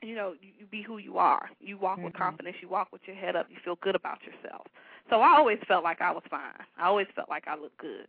[0.03, 1.49] you know, you, be who you are.
[1.59, 2.17] You walk with Mhm.
[2.17, 2.57] confidence.
[2.61, 3.47] You walk with your head up.
[3.49, 4.67] You feel good about yourself.
[5.09, 6.53] So I always felt like I was fine.
[6.77, 8.07] I always felt like I looked good.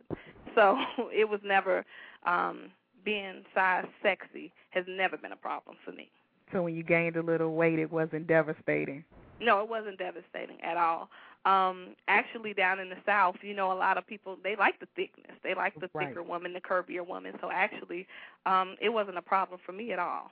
[0.55, 0.77] So
[1.13, 1.85] it was never
[2.25, 2.71] um
[3.03, 6.09] being size sexy has never been a problem for me.
[6.51, 9.03] So when you gained a little weight, it wasn't devastating.
[9.39, 11.09] No, it wasn't devastating at all.
[11.45, 14.87] Um, actually, down in the South, you know, a lot of people they like the
[14.95, 15.37] thickness.
[15.43, 16.07] They like the Right.
[16.07, 17.33] thicker woman, the curvier woman.
[17.41, 18.07] So actually,
[18.45, 20.31] um, it wasn't a problem for me at all.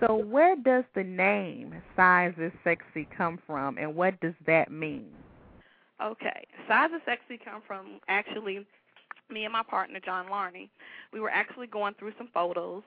[0.00, 5.10] So where does the name Size is Sexy come from, and what does that mean?
[6.02, 8.66] Okay, size is sexy come from actually
[9.30, 10.68] me and my partner John Larney.
[11.12, 12.82] We were actually going through some photos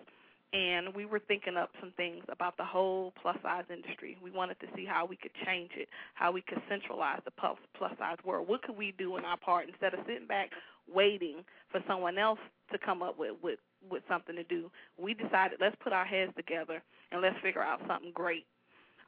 [0.52, 4.18] and we were thinking up some things about the whole plus size industry.
[4.22, 7.58] We wanted to see how we could change it, how we could centralize the plus
[7.78, 8.50] plus size world.
[8.50, 10.50] What could we do in our part instead of sitting back
[10.94, 12.40] waiting for someone else
[12.72, 14.72] to come up with with with something to do?
[14.98, 18.46] We decided let's put our heads together and let's figure out something great.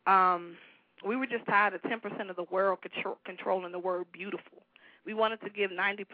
[0.05, 0.55] Um,
[1.05, 4.63] we were just tired of 10% of the world control, controlling the word beautiful.
[5.05, 6.05] We wanted to give 90%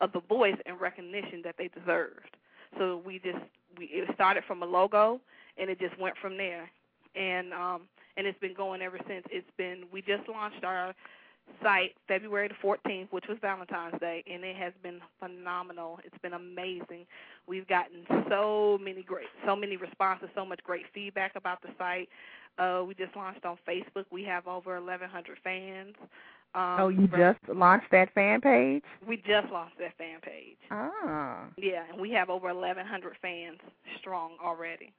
[0.00, 2.36] of the voice and recognition that they deserved.
[2.78, 3.38] So we just
[3.78, 5.20] we it started from a logo
[5.56, 6.70] and it just went from there.
[7.14, 7.82] And um
[8.16, 9.24] and it's been going ever since.
[9.30, 10.94] It's been we just launched our
[11.62, 15.98] site February the 14th, which was Valentine's Day, and it has been phenomenal.
[16.04, 17.06] It's been amazing.
[17.46, 22.08] We've gotten so many great, so many responses, so much great feedback about the site.
[22.58, 24.04] Uh, we just launched on Facebook.
[24.10, 25.94] We have over 1,100 fans.
[26.54, 28.84] Um, oh, you just launched that fan page?
[29.08, 30.56] we just launched that fan page.
[30.70, 33.58] Ah, Yeah, and we have over 1,100 fans
[33.98, 34.92] strong already.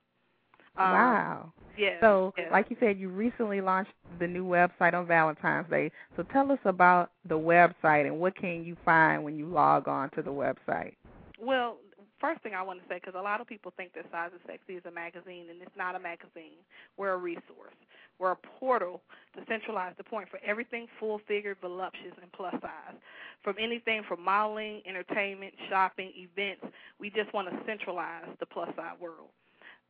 [0.78, 1.54] Um, wow.
[1.78, 2.00] Yeah.
[2.00, 2.50] So, yeah.
[2.52, 5.92] like you said, you recently launched the new website on Valentine's Day.
[6.16, 10.10] So tell us about the website and what can you find when you log on
[10.12, 10.94] to the website?
[11.40, 11.78] Well,
[12.20, 14.42] first thing I want to say, because a lot of people think that Size is
[14.48, 16.64] Sexy is a magazine, and it's not a magazine.
[16.98, 17.76] We're a resource.
[18.20, 19.02] We're a portal
[19.36, 22.96] to centralize the point for everything full-figured, voluptuous, and plus size.
[23.44, 26.66] From anything from modeling, entertainment, shopping, events,
[27.00, 29.28] we just want to centralize the plus size world,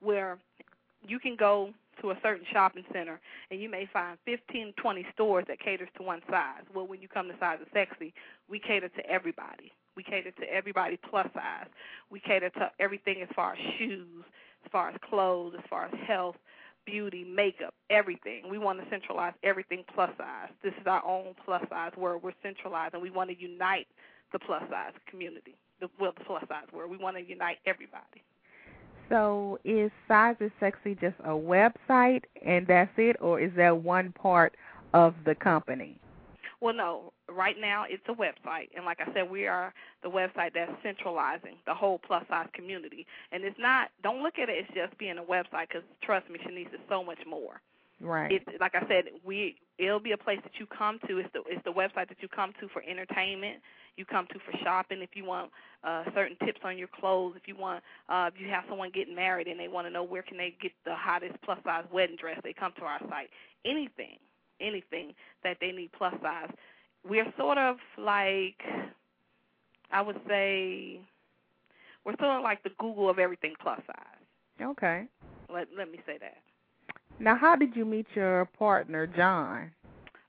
[0.01, 0.39] where
[1.07, 3.19] you can go to a certain shopping center
[3.51, 6.63] and you may find 15, 20 stores that caters to one size.
[6.73, 8.13] Well, when you come to Size is Sexy,
[8.49, 9.71] we cater to everybody.
[9.95, 11.67] We cater to everybody plus size.
[12.09, 14.23] We cater to everything as far as shoes,
[14.65, 16.35] as far as clothes, as far as health,
[16.85, 18.49] beauty, makeup, everything.
[18.49, 20.49] We want to centralize everything plus size.
[20.63, 22.23] This is our own plus size world.
[22.23, 23.87] We're centralized, and we want to unite
[24.33, 25.55] the plus size community.
[25.79, 26.91] The, well, the plus size world.
[26.91, 28.23] We want to unite everybody.
[29.09, 34.11] So is Size is Sexy just a website and that's it, or is that one
[34.11, 34.55] part
[34.93, 35.99] of the company?
[36.61, 37.11] Well, no.
[37.27, 41.55] Right now, it's a website, and like I said, we are the website that's centralizing
[41.65, 43.05] the whole plus size community.
[43.31, 43.89] And it's not.
[44.03, 47.03] Don't look at it as just being a website, because trust me, Chenese, it's so
[47.03, 47.61] much more.
[47.99, 48.31] Right.
[48.31, 51.17] It's like I said, we it'll be a place that you come to.
[51.17, 53.61] It's the it's the website that you come to for entertainment.
[53.97, 55.51] You come to for shopping if you want
[55.83, 57.35] uh, certain tips on your clothes.
[57.37, 60.03] If you want, uh, if you have someone getting married and they want to know
[60.03, 63.29] where can they get the hottest plus size wedding dress, they come to our site.
[63.63, 64.17] Anything,
[64.59, 66.49] anything that they need plus size.
[67.07, 68.61] We're sort of like,
[69.91, 70.99] I would say,
[72.03, 74.25] we're sort of like the Google of everything plus size.
[74.61, 75.05] Okay.
[75.53, 76.37] Let let me say that.
[77.19, 79.71] Now, how did you meet your partner, John?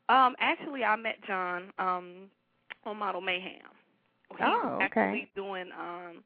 [0.08, 2.30] Um, actually, I met John um,
[2.84, 3.60] on Model Mayhem.
[4.30, 4.84] He's Oh, okay.
[4.84, 6.22] actually doing um,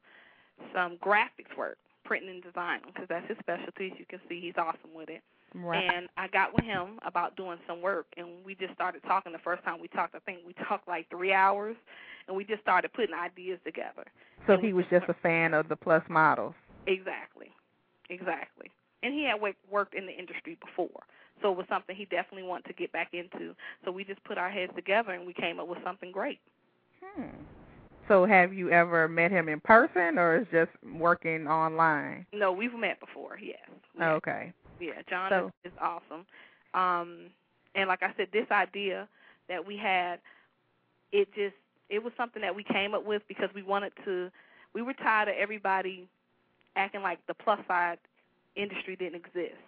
[0.73, 3.91] some graphics work, printing and designing, because that's his specialty.
[3.93, 5.21] As you can see, he's awesome with it.
[5.53, 5.83] Right.
[5.93, 9.31] And I got with him about doing some work, and we just started talking.
[9.33, 11.75] The first time we talked, I think we talked like three hours,
[12.27, 14.05] and we just started putting ideas together.
[14.47, 16.53] so and he was just just a fan of the plus models.
[16.87, 17.47] Exactly,
[18.09, 18.71] exactly.
[19.03, 21.03] And he had wo- worked in the industry before,
[21.41, 23.55] so it was something he definitely wanted to get back into.
[23.83, 26.39] So we just put our heads together, and we came up with something great.
[27.03, 27.29] Hmm.
[28.07, 32.25] So have you ever met him in person, or is just working online?
[32.33, 33.37] No, we've met before.
[33.41, 33.57] Yes.
[33.97, 34.03] We.
[34.05, 34.53] Okay.
[34.79, 36.25] Yeah, John So- is, is awesome.
[36.73, 37.27] Um,
[37.75, 39.07] and like I said, this idea
[39.47, 40.19] that we had,
[41.11, 41.55] it just
[41.89, 44.29] it was something that we came up with because we wanted to.
[44.73, 46.07] We were tired of everybody
[46.75, 47.97] acting like the plus size
[48.55, 49.59] industry didn't exist.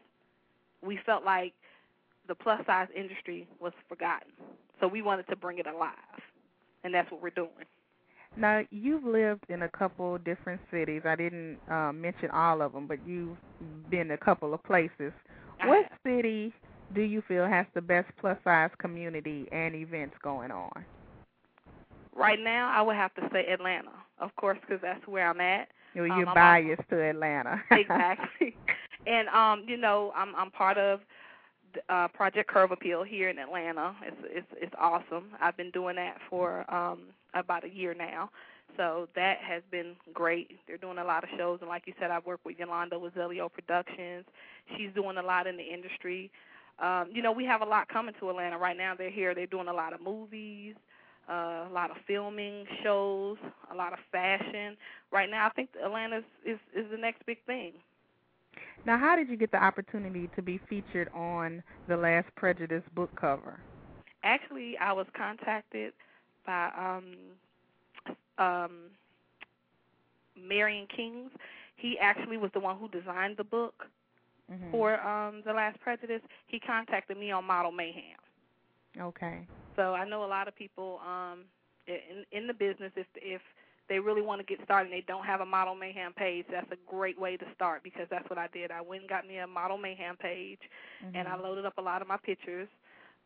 [0.82, 1.54] We felt like
[2.28, 4.32] the plus size industry was forgotten,
[4.80, 5.94] so we wanted to bring it alive,
[6.84, 7.50] and that's what we're doing.
[8.36, 11.04] Now you've lived in a couple different cities.
[11.06, 13.38] I didn't uh, mention all of them, but you've
[13.90, 15.12] been a couple of places.
[15.62, 16.54] I What have- city
[16.96, 20.84] do you feel has the best plus size community and events going on?
[22.16, 25.70] Right now, I would have to say Atlanta, of course, because that's where I'm at.
[25.94, 27.62] You're, Um, you're I'm biased to Atlanta.
[27.72, 28.56] exactly.
[29.06, 31.02] And um, you know, I'm I'm part of
[31.90, 33.96] uh Project Curve Appeal here in Atlanta.
[34.04, 35.30] It's it's it's awesome.
[35.42, 38.30] I've been doing that for um about a year now.
[38.78, 40.52] So that has been great.
[40.68, 43.14] They're doing a lot of shows and like you said, I've worked with Yolanda with
[43.16, 44.26] Zelio Productions.
[44.78, 46.32] She's doing a lot in the industry.
[46.80, 48.96] Um, you know, we have a lot coming to Atlanta right now.
[48.98, 50.76] They're here, they're doing a lot of movies,
[51.30, 53.38] uh, a lot of filming shows,
[53.72, 54.78] a lot of fashion.
[55.12, 57.74] Right now I think Atlanta is, is the next big thing.
[58.86, 63.12] now, how did you get the opportunity to be featured on the Last Prejudice book
[63.20, 63.62] cover?
[64.24, 65.94] Actually, I was contacted
[66.46, 67.16] by um
[68.38, 68.92] um
[70.36, 71.32] Marion Kings.
[71.76, 73.86] He actually was the one who designed the book
[74.50, 74.72] Mhm.
[74.72, 76.22] for um The Last Prejudice.
[76.48, 78.18] He contacted me on Model Mayhem.
[79.00, 79.48] Okay.
[79.76, 81.46] So I know a lot of people um
[81.88, 83.42] in in the business if if
[83.90, 86.72] they really want to get started and they don't have a Model Mayhem page, that's
[86.72, 88.72] a great way to start because that's what I did.
[88.72, 90.62] I went and got me a Model Mayhem page
[91.14, 91.42] and I Mhm.
[91.44, 92.70] loaded up a lot of my pictures.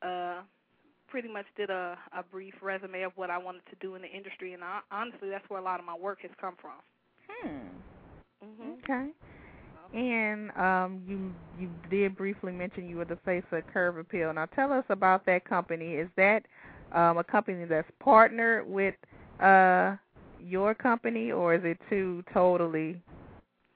[0.02, 0.42] Uh,
[1.08, 4.10] pretty much did a, a brief resume of what I wanted to do in the
[4.10, 6.82] industry, and I, honestly, that's where a lot of my work has come from.
[7.30, 7.68] Hmm.
[8.42, 9.12] hmm Okay.
[9.94, 14.34] And um, you you did briefly mention you were the face of Curve Appeal.
[14.34, 15.94] Now tell us about that company.
[15.94, 16.44] Is that
[16.92, 18.96] um, a company that's partnered with
[19.42, 19.96] uh,
[20.40, 23.02] your company, or is it two totally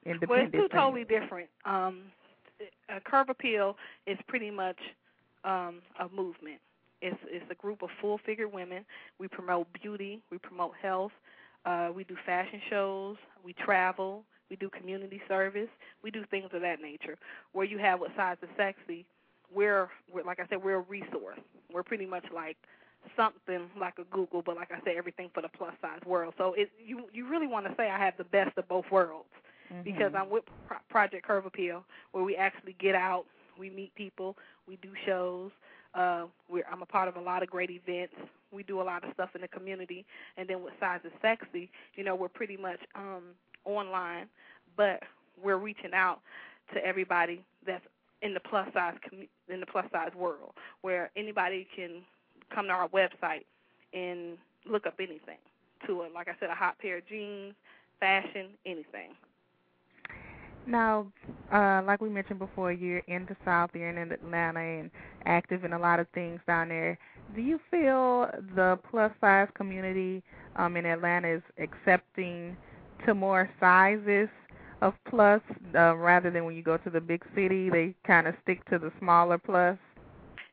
[0.04, 0.30] independent?
[0.30, 0.70] Well, it's two things?
[0.72, 1.48] totally different.
[1.64, 2.02] Um,
[2.88, 4.78] a Curve Appeal is pretty much
[5.44, 6.60] um, a movement.
[7.00, 8.84] It's it's a group of full-figure women.
[9.18, 10.20] We promote beauty.
[10.30, 11.12] We promote health.
[11.64, 13.16] Uh, we do fashion shows.
[13.44, 14.24] We travel.
[14.52, 15.70] We do community service.
[16.02, 17.16] We do things of that nature.
[17.52, 19.06] Where you have what size is sexy,
[19.50, 21.38] we're, we're like I said, we're a resource.
[21.72, 22.58] We're pretty much like
[23.16, 26.34] something like a Google, but like I said, everything for the plus size world.
[26.36, 29.24] So it you you really want to say I have the best of both worlds
[29.84, 30.20] because Mhm.
[30.20, 33.24] I'm with Pro- Project Curve Appeal, where we actually get out,
[33.56, 34.36] we meet people,
[34.68, 35.50] we do shows.
[35.94, 38.14] Uh, we're I'm a part of a lot of great events.
[38.50, 40.04] We do a lot of stuff in the community,
[40.36, 43.22] and then with Size is Sexy, you know, we're pretty much um,
[43.64, 44.26] online,
[44.76, 45.00] but
[45.42, 46.20] we're reaching out
[46.74, 47.84] to everybody that's
[48.22, 48.94] in the plus size
[49.48, 50.52] in the plus size world,
[50.82, 52.02] where anybody can
[52.54, 53.44] come to our website
[53.92, 55.38] and look up anything
[55.86, 56.12] to it.
[56.14, 57.54] Like I said, a hot pair of jeans,
[58.00, 59.14] fashion, anything.
[60.66, 61.08] Now,
[61.52, 64.90] uh, like we mentioned before, you're in the South, you're in Atlanta, and
[65.26, 66.98] active in a lot of things down there.
[67.34, 70.22] Do you feel the plus size community
[70.54, 72.56] um, in Atlanta is accepting
[73.06, 74.28] to more sizes
[74.80, 75.40] of plus,
[75.74, 78.78] uh, rather than when you go to the big city, they kind of stick to
[78.78, 79.78] the smaller plus?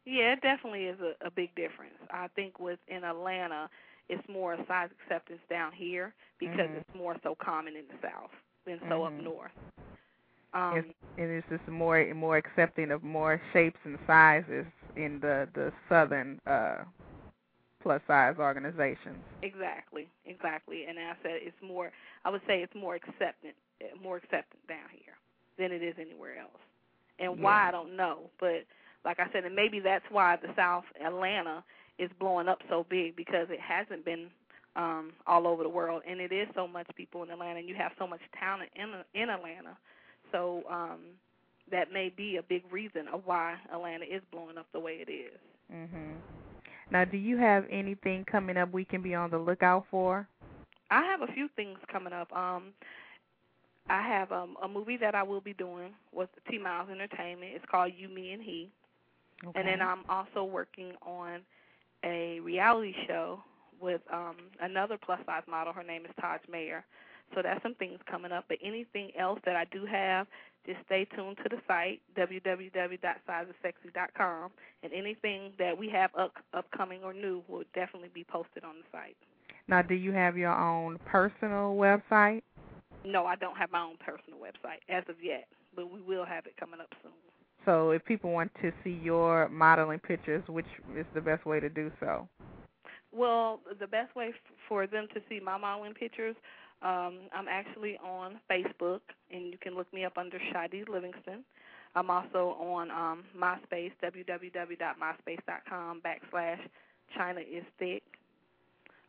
[0.05, 1.95] Yeah, it definitely is a, a big difference.
[2.11, 3.69] I think with in Atlanta,
[4.09, 6.77] it's more size acceptance down here because Mhm.
[6.77, 8.31] it's more so common in the South
[8.65, 9.23] than so up Mhm.
[9.23, 9.51] north.
[10.53, 15.47] Um, It's, and it's just more more accepting of more shapes and sizes in the
[15.53, 16.83] the southern uh,
[17.81, 19.23] plus size organizations.
[19.41, 20.85] Exactly, exactly.
[20.87, 21.91] And I said it's more.
[22.25, 25.15] I would say it's more acceptant, eh, more acceptant down here
[25.57, 26.61] than it is anywhere else.
[27.19, 28.65] And why I don't know, but
[29.05, 31.63] like I said, and maybe that's why the South Atlanta
[31.97, 34.27] is blowing up so big because it hasn't been
[34.75, 37.75] um all over the world, and it is so much people in Atlanta, and you
[37.75, 39.77] have so much talent in in Atlanta.
[40.31, 40.99] So um
[41.71, 45.11] that may be a big reason of why Atlanta is blowing up the way it
[45.11, 45.39] is.
[45.71, 46.21] Mhm.
[46.91, 50.27] Now, do you have anything coming up we can be on the lookout for?
[50.89, 52.35] I have a few things coming up.
[52.35, 52.73] Um,
[53.89, 57.51] I have um, a movie that I will be doing with T Miles Entertainment.
[57.55, 58.69] It's called You, Me, and He.
[59.45, 59.59] Okay.
[59.59, 61.41] And then I'm also working on
[62.03, 63.41] a reality show
[63.79, 65.73] with um, another plus size model.
[65.73, 66.85] Her name is Taj Mayer.
[67.35, 68.45] So that's some things coming up.
[68.47, 70.25] But anything else that I do have,
[70.65, 74.51] just stay tuned to the site www.sizesexy.com,
[74.83, 78.83] and anything that we have up, upcoming or new will definitely be posted on the
[78.91, 79.17] site.
[79.67, 82.43] Now, do you have your own personal website?
[83.05, 86.45] No, I don't have my own personal website as of yet, but we will have
[86.45, 87.13] it coming up soon.
[87.65, 90.65] So, if people want to see your modeling pictures, which
[90.97, 92.27] is the best way to do so?
[93.11, 94.35] Well, the best way f-
[94.67, 96.35] for them to see my modeling pictures,
[96.81, 99.01] um, I'm actually on Facebook,
[99.31, 101.43] and you can look me up under Shadee Livingston.
[101.95, 106.59] I'm also on um, MySpace, www.myspace.com backslash
[107.17, 108.03] China is thick.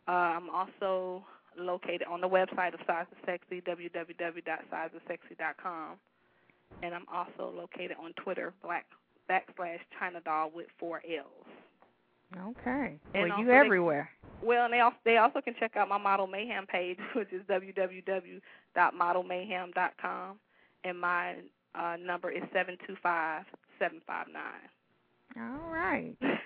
[0.08, 1.24] Uh, I'm also
[1.58, 5.96] located on the website of Size is Sexy, www.sizesexy.com.
[6.82, 8.86] And I'm also located on Twitter, black
[9.28, 11.59] backslash China Doll with four L's.
[12.36, 12.96] Okay.
[13.14, 14.10] And well, you they- everywhere.
[14.42, 17.42] Well, and they also they also can check out my Model Mayhem page, which is
[17.42, 20.38] www.modelmayhem.com,
[20.84, 21.34] and my
[21.74, 23.44] uh, number is seven two five
[23.78, 24.70] seven five nine.
[25.36, 26.14] All right.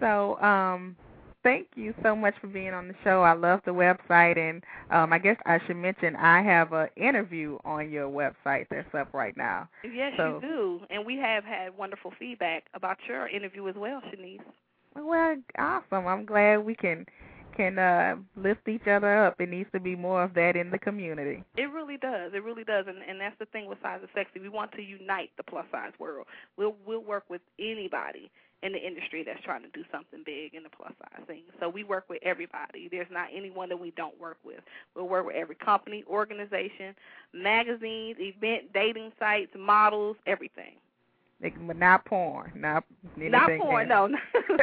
[0.00, 0.96] So, um,
[1.44, 3.22] thank you so much for being on the show.
[3.22, 7.58] I love the website, and um, I guess I should mention I have an interview
[7.64, 9.68] on your website that's up right now.
[9.84, 14.00] Yes, So- you do, and we have had wonderful feedback about your interview as well,
[14.10, 14.40] Chenese.
[14.96, 16.06] Well, awesome.
[16.06, 17.06] I'm glad we can
[17.56, 19.40] can uh, lift each other up.
[19.40, 21.44] It needs to be more of that in the community.
[21.56, 22.32] It really does.
[22.34, 24.40] It really does, and and that's the thing with Size of Sexy.
[24.40, 26.26] We want to unite the plus size world.
[26.56, 28.30] We'll we'll work with anybody
[28.62, 31.42] in the industry that's trying to do something big in the plus size thing.
[31.60, 32.88] So we work with everybody.
[32.90, 34.60] There's not anyone that we don't work with.
[34.96, 36.94] We'll work with every company, organization,
[37.34, 40.76] magazines, event, dating sites, models, everything.
[41.40, 42.52] Not porn.
[42.54, 42.84] Not
[43.16, 44.10] anything Not porn, else.
[44.12, 44.18] no.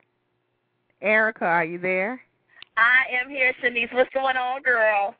[1.01, 2.21] Erica, are you there?
[2.77, 3.93] I am here, Chenese.
[3.93, 5.15] What's going on, girl?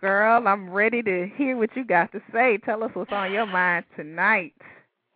[0.00, 2.58] Girl, I'm ready to hear what you got to say.
[2.64, 4.54] Tell us what's on your mind tonight.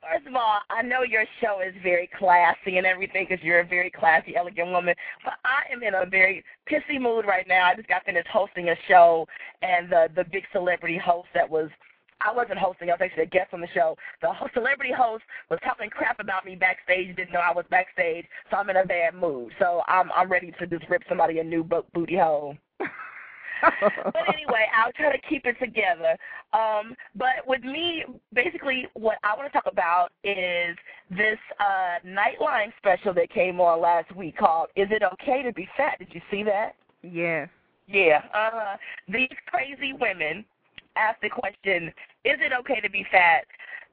[0.03, 3.67] First of all, I know your show is very classy and everything because you're a
[3.67, 4.95] very classy, elegant woman.
[5.25, 7.67] But I am in a very pissy mood right now.
[7.67, 9.27] I just got finished hosting a show,
[9.63, 11.71] and the the big celebrity host that was
[12.25, 12.91] I wasn't hosting.
[12.91, 13.97] I was actually a guest on the show.
[14.21, 17.15] The celebrity host was talking crap about me backstage.
[17.17, 19.53] Didn't know I was backstage, so I'm in a bad mood.
[19.59, 22.57] So I'm I'm ready to just rip somebody a new bo- booty hole.
[22.79, 26.17] but anyway, I'll try to keep it together.
[26.53, 30.77] Um, but with me, basically, what I want to talk about is
[31.11, 35.69] this uh, Nightline special that came on last week called "Is It Okay to Be
[35.77, 36.75] Fat?" Did you see that?
[37.03, 37.47] Yeah.
[37.87, 38.23] Yeah.
[38.35, 38.77] Uh,
[39.09, 40.45] these crazy women
[40.97, 41.93] asked the question,
[42.25, 43.47] "Is it okay to be fat?"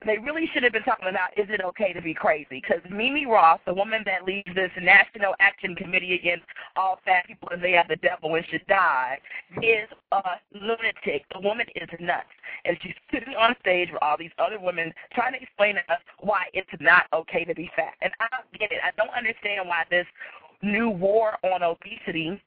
[0.06, 3.28] They really should have been talking about, "Is it okay to be crazy?" Because Meme
[3.28, 6.46] Roth, the woman that leads this National Action Committee against
[6.78, 9.20] all fat people and they have the devil and should die,
[9.62, 10.22] is a
[10.54, 11.26] lunatic.
[11.34, 12.30] The woman is nuts,
[12.64, 16.00] and she's sitting on stage with all these other women trying to explain to us
[16.20, 17.96] why it's not okay to be fat.
[18.02, 18.80] And I don't get it.
[18.84, 20.08] I don't understand why this
[20.62, 22.42] new war on obesity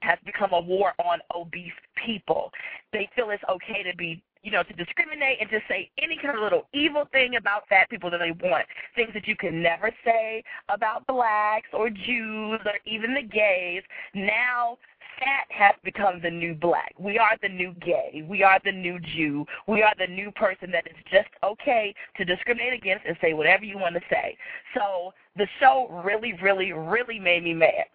[0.00, 1.72] has become a war on obese
[2.04, 2.52] people.
[2.92, 6.36] They feel it's okay to be, you know, to discriminate and to say any kind
[6.36, 8.66] of little evil thing about fat people that they want.
[8.94, 13.82] Things that you can never say about blacks or Jews or even the gays.
[14.14, 14.78] Now
[15.18, 16.92] fat has become the new black.
[16.98, 18.24] We are the new gay.
[18.28, 19.46] We are the new Jew.
[19.66, 23.64] We are the new person that is just okay to discriminate against and say whatever
[23.64, 24.36] you want to say.
[24.74, 27.86] So the show really, really, really made me mad.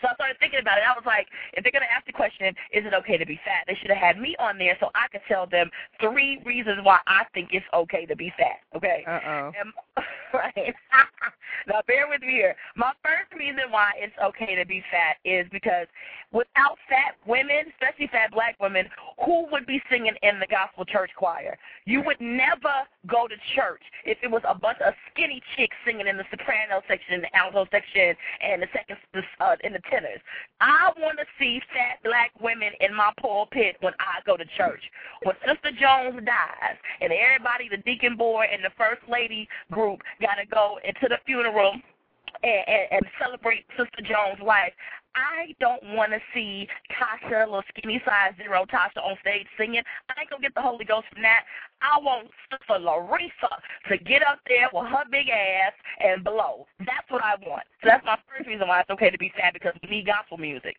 [0.00, 0.84] So I started thinking about it.
[0.88, 3.40] I was like, if they're going to ask the question, is it okay to be
[3.44, 3.64] fat?
[3.66, 5.70] They should have had me on there so I could tell them
[6.00, 8.60] three reasons why I think it's okay to be fat.
[8.76, 9.04] Okay?
[9.06, 9.52] Uh oh.
[10.32, 10.74] Right.
[11.66, 12.54] now bear with me here.
[12.76, 15.88] My first reason why it's okay to be fat is because
[16.32, 18.86] without fat women, especially fat black women,
[19.24, 21.58] who would be singing in the gospel church choir?
[21.84, 26.06] You would never go to church if it was a bunch of skinny chicks singing
[26.06, 28.96] in the soprano section, the alto section, and the second
[29.40, 30.20] uh, in the tenors.
[30.60, 34.82] I want to see fat black women in my pulpit when I go to church.
[35.22, 40.36] When Sister Jones dies, and everybody, the deacon board and the first lady group, got
[40.36, 41.74] to go into the funeral
[42.42, 44.72] and, and, and celebrate Sister Jones' life.
[45.14, 49.82] I don't want to see Tasha, little skinny size zero Tasha on stage singing.
[50.08, 51.44] I ain't gonna get the Holy Ghost from that.
[51.82, 53.50] I want Sister Larissa
[53.88, 56.66] to get up there with her big ass and blow.
[56.78, 57.64] That's what I want.
[57.82, 60.38] So that's my first reason why it's okay to be fat because we need gospel
[60.38, 60.76] music.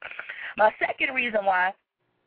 [0.57, 1.73] My second reason why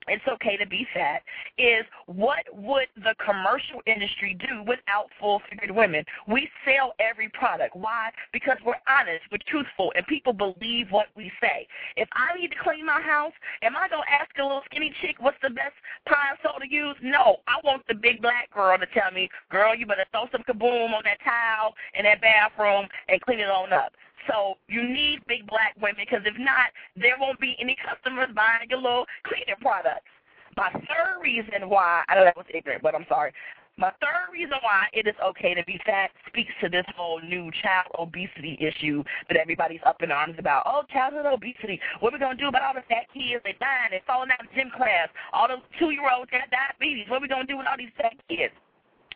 [0.08, 1.22] it's okay to be fat
[1.58, 6.04] is what would the commercial industry do without full figured women?
[6.28, 7.76] We sell every product.
[7.76, 8.10] Why?
[8.32, 11.66] Because we're honest, we're truthful, and people believe what we say.
[11.96, 13.32] If I need to clean my house,
[13.62, 15.74] am I gonna ask a little skinny chick what's the best
[16.06, 16.96] pine sol to use?
[17.02, 17.36] No.
[17.46, 20.92] I want the big black girl to tell me, girl, you better throw some kaboom
[20.92, 23.92] on that towel in that bathroom and clean it on up.
[24.28, 28.68] So you need big black women because if not, there won't be any customers buying
[28.70, 30.08] your little cleaning products.
[30.56, 33.32] My third reason why, I know that was ignorant, but I'm sorry.
[33.76, 37.50] My third reason why it is okay to be fat speaks to this whole new
[37.60, 40.62] child obesity issue that everybody's up in arms about.
[40.64, 41.80] Oh, childhood obesity.
[41.98, 43.42] What are we going to do about all the fat kids?
[43.42, 43.90] They dying.
[43.90, 45.08] They falling out of gym class.
[45.32, 47.10] All those two-year-olds got diabetes.
[47.10, 48.54] What are we going to do with all these fat kids?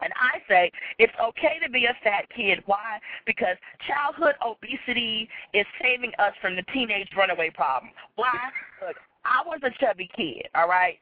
[0.00, 2.62] And I say it's okay to be a fat kid.
[2.66, 2.98] Why?
[3.26, 7.92] Because childhood obesity is saving us from the teenage runaway problem.
[8.16, 8.34] Why?
[8.86, 10.98] Look, I was a chubby kid, all right?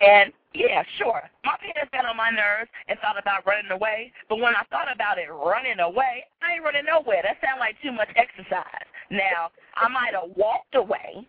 [0.00, 4.12] And yeah, sure, my parents got on my nerves and thought about running away.
[4.28, 7.22] But when I thought about it running away, I ain't running nowhere.
[7.22, 8.86] That sounds like too much exercise.
[9.10, 11.26] Now, I might have walked away,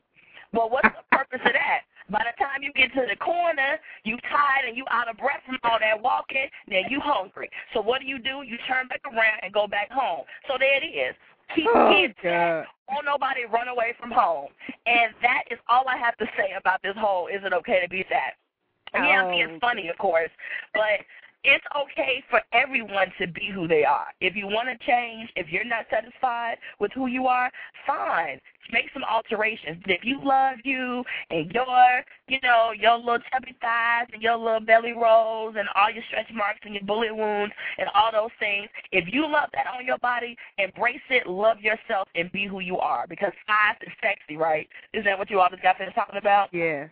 [0.53, 1.81] but what's the purpose of that?
[2.09, 5.41] By the time you get to the corner, you tired and you out of breath
[5.45, 7.49] from all that walking, then you hungry.
[7.73, 8.41] So what do you do?
[8.41, 10.25] You turn back around and go back home.
[10.47, 11.15] So there it is.
[11.55, 12.65] Keep Oh, kids God.
[12.89, 14.49] won't nobody run away from home.
[14.85, 17.89] And that is all I have to say about this whole is it okay to
[17.89, 18.33] be fat?
[18.93, 19.59] Yeah, I'm being Oh.
[19.59, 20.31] funny, of course,
[20.73, 21.01] but
[21.43, 24.07] it's okay for everyone to be who they are.
[24.19, 27.49] If you want to change, if you're not satisfied with who you are,
[27.87, 28.41] fine.
[28.71, 29.77] Make some alterations.
[29.81, 34.37] But if you love you and your, you know, your little chubby thighs and your
[34.37, 38.29] little belly rolls and all your stretch marks and your bullet wounds and all those
[38.39, 42.59] things, if you love that on your body, embrace it, love yourself, and be who
[42.59, 43.07] you are.
[43.07, 44.67] Because size is sexy, right?
[44.93, 46.49] Isn't that what you always got finished talking about?
[46.53, 46.89] Yes.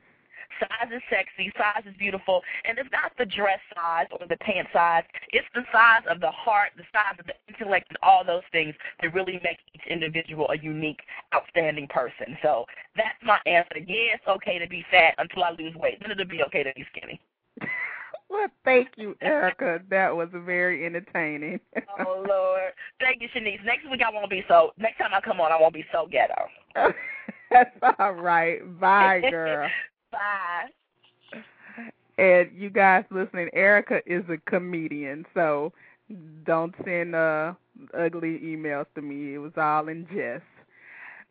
[0.60, 4.68] Size is sexy, size is beautiful, and it's not the dress size or the pant
[4.74, 5.04] size.
[5.32, 8.74] It's the size of the heart, the size of the intellect, and all those things
[9.02, 11.02] that really make each individual a unique,
[11.34, 12.38] outstanding person.
[12.42, 13.80] So that's my answer.
[13.80, 16.00] Yeah, it's okay to be fat until I lose weight.
[16.02, 17.20] Then it'll be okay to be skinny.
[18.30, 19.80] Well, thank you, Erica.
[19.90, 21.60] That was very entertaining.
[22.00, 23.64] oh Lord, thank you, Chenese.
[23.64, 24.72] Next week I won't be so.
[24.78, 26.36] Next time I come on, I won't be so ghetto.
[27.52, 28.60] That's all right.
[28.80, 29.70] Bye, girl.
[30.12, 30.70] Bye.
[32.18, 35.72] And you guys listening, Erica is a comedian, so
[36.46, 37.54] don't send uh
[37.94, 39.36] ugly emails to me.
[39.36, 40.44] It was all in jest,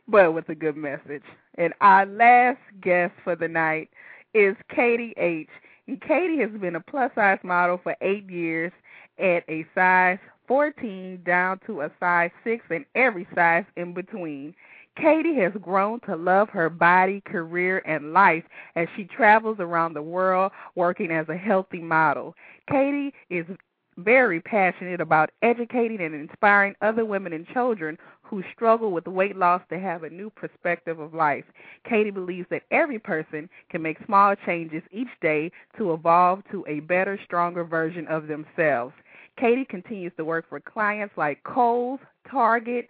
[0.06, 1.24] but with a good message.
[1.58, 3.90] And our last guest for the night
[4.34, 5.48] is Katie H.
[5.88, 8.72] And Katie has been a plus size model for eight years
[9.18, 14.54] at a size 14 down to a size 6 and every size in between.
[14.96, 18.44] Katie has grown to love her body, career, and life
[18.74, 22.34] as she travels around the world working as a healthy model.
[22.70, 23.44] Katie is
[23.98, 29.62] very passionate about educating and inspiring other women and children who struggle with weight loss
[29.70, 31.44] to have a new perspective of life.
[31.88, 36.80] Katie believes that every person can make small changes each day to evolve to a
[36.80, 38.94] better, stronger version of themselves.
[39.38, 42.88] Katie continues to work for clients like Kohl's, Target,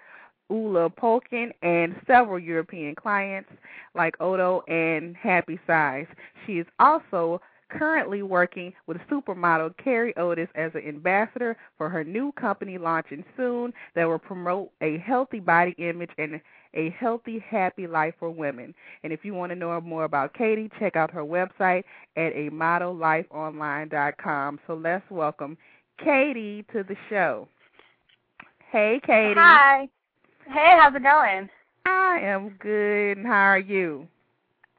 [0.50, 3.50] Ulla Popken, and several European clients
[3.94, 6.06] like Otto and Happy Size.
[6.46, 12.30] She is also currently working with supermodel Carrie Otis as an ambassador for her new
[12.32, 16.40] company launching soon that will promote a healthy body image and
[16.74, 18.74] a healthy, happy life for women.
[19.02, 21.84] And if you want to know more about Katie, check out her website
[22.16, 24.60] at a modellifeonline.com.
[24.66, 25.56] So let's welcome
[25.98, 27.48] Katie to the show.
[28.70, 29.34] Hey, Katie.
[29.34, 29.88] Hi.
[30.46, 31.48] Hey, how's it going?
[31.86, 33.18] I am good.
[33.18, 34.06] And how are you?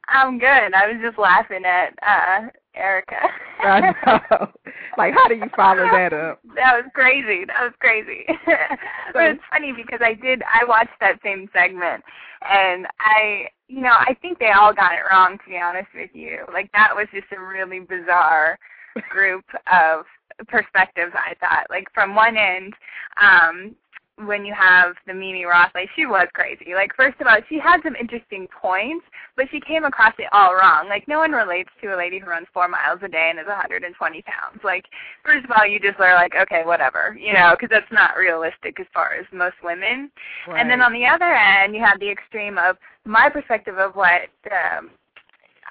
[0.08, 0.74] I'm good.
[0.74, 3.16] I was just laughing at uh Erica.
[3.60, 4.48] I know.
[4.98, 6.40] Like, how do you follow that up?
[6.56, 7.46] That was crazy.
[7.46, 8.26] That was crazy.
[9.14, 10.42] but it's funny because I did.
[10.42, 12.04] I watched that same segment,
[12.50, 15.38] and I, you know, I think they all got it wrong.
[15.38, 18.58] To be honest with you, like that was just a really bizarre
[19.12, 20.06] group of
[20.48, 21.14] perspectives.
[21.14, 22.74] I thought, like from one end,
[23.22, 23.76] um,
[24.26, 26.74] when you have the Meme Roth, like she was crazy.
[26.74, 29.06] Like first of all, she had some interesting points,
[29.36, 30.90] but she came across it all wrong.
[30.90, 33.46] Like no one relates to a lady who runs four miles a day and is
[33.46, 34.64] 120 pounds.
[34.64, 34.86] Like
[35.24, 38.80] first of all, you just are like, okay, whatever, you know, because that's not realistic
[38.80, 40.10] as far as most women.
[40.48, 40.60] Right.
[40.60, 44.30] And then on the other end, you have the extreme of my perspective of what
[44.52, 44.90] um,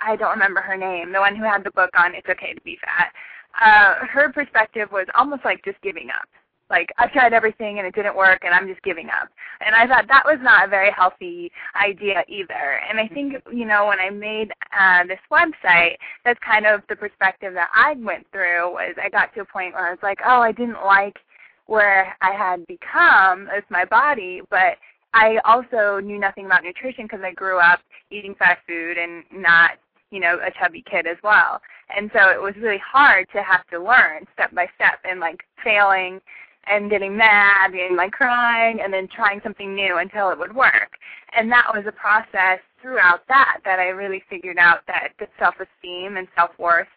[0.05, 2.61] I don't remember her name, the one who had the book on It's Okay to
[2.61, 3.13] Be Fat.
[3.61, 6.29] Uh, her perspective was almost like just giving up
[6.71, 9.29] like I've tried everything and it didn't work and I'm just giving up.
[9.65, 11.51] And I thought that was not a very healthy
[11.81, 12.81] idea either.
[12.89, 16.97] And I think, you know, when I made uh this website, that's kind of the
[16.97, 20.19] perspective that I went through was I got to a point where I was like,
[20.27, 21.19] oh, I didn't like
[21.67, 24.77] where I had become as my body, but
[25.15, 29.73] I also knew nothing about nutrition because I grew up eating fast food and not,
[30.11, 31.61] you know, a chubby kid as well.
[31.97, 35.43] And so it was really hard to have to learn step by step and like
[35.65, 36.21] failing
[36.67, 40.97] and getting mad and like crying and then trying something new until it would work.
[41.37, 46.17] And that was a process throughout that that I really figured out that the self-esteem
[46.17, 46.89] and self-worth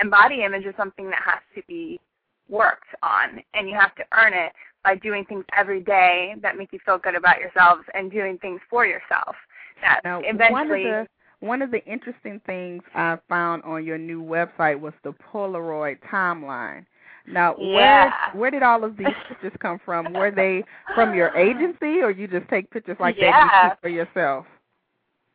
[0.00, 2.00] and body image is something that has to be
[2.48, 4.52] worked on and you have to earn it
[4.84, 8.60] by doing things every day that make you feel good about yourselves and doing things
[8.70, 9.34] for yourself.
[9.82, 11.08] That Now, eventually one of the
[11.40, 16.84] one of the interesting things I found on your new website was the Polaroid timeline.
[17.30, 18.10] Now, Yeah.
[18.32, 20.12] where where did all of these pictures come from?
[20.14, 20.64] Were they
[20.94, 24.46] from your agency, or you just take pictures like that you keep for yourself?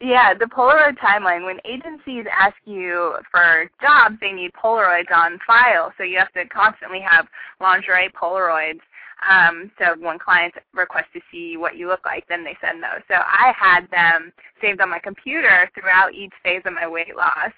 [0.01, 1.45] Yeah, the Polaroid timeline.
[1.45, 6.45] When agencies ask you for jobs, they need Polaroids on file, so you have to
[6.49, 7.27] constantly have
[7.61, 8.81] lingerie Polaroids.
[9.29, 13.01] Um, so when clients request to see what you look like, then they send those.
[13.07, 17.51] So I had them saved on my computer throughout each phase of my weight loss.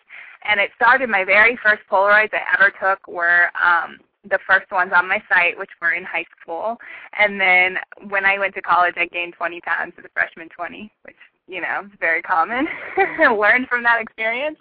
[0.47, 3.97] And it started my very first Polaroids I ever took were um,
[4.29, 6.77] the first ones on my site, which were in high school.
[7.17, 7.77] And then
[8.09, 11.15] when I went to college, I gained 20 pounds as a freshman 20, which
[11.47, 12.67] you know, is very common.
[13.19, 14.57] Learned from that experience.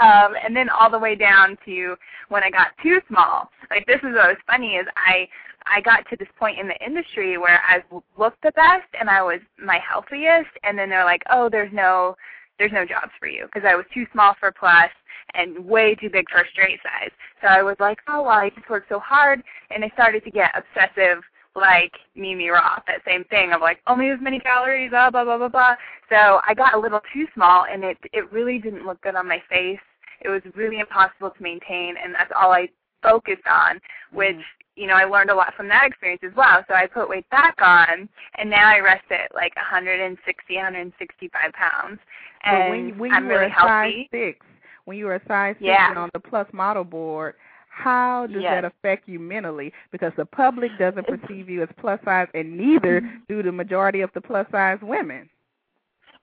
[0.00, 1.96] Um, and then all the way down to
[2.28, 3.50] when I got too small.
[3.70, 5.28] Like this is what was funny is I
[5.66, 7.82] I got to this point in the industry where I
[8.18, 12.16] looked the best and I was my healthiest, and then they're like, oh, there's no
[12.58, 14.90] there's no jobs for you because I was too small for plus
[15.34, 17.10] and way too big for straight size.
[17.40, 20.30] So I was like, oh, well, I just worked so hard, and I started to
[20.30, 21.22] get obsessive
[21.56, 25.38] like Meme Roth, that same thing of like only as many calories, blah blah blah
[25.38, 25.74] blah blah.
[26.08, 29.28] So I got a little too small, and it it really didn't look good on
[29.28, 29.78] my face.
[30.20, 32.68] It was really impossible to maintain, and that's all I
[33.02, 33.80] focused on,
[34.12, 34.63] which mm-hmm.
[34.76, 36.64] You know I learned a lot from that experience as well.
[36.68, 38.08] So I put weight back on,
[38.38, 41.98] and now I rest at like 160, 165 pounds,
[42.44, 44.46] and but when, when I'm you were really a size six,
[44.84, 45.88] when you were a size six Yeah.
[45.90, 47.34] and on the plus model board,
[47.68, 48.62] how does Yes.
[48.62, 49.72] that affect you mentally?
[49.90, 53.16] Because the public doesn't perceive you as plus size, and neither Mm-hmm.
[53.28, 55.28] do the majority of the plus size women.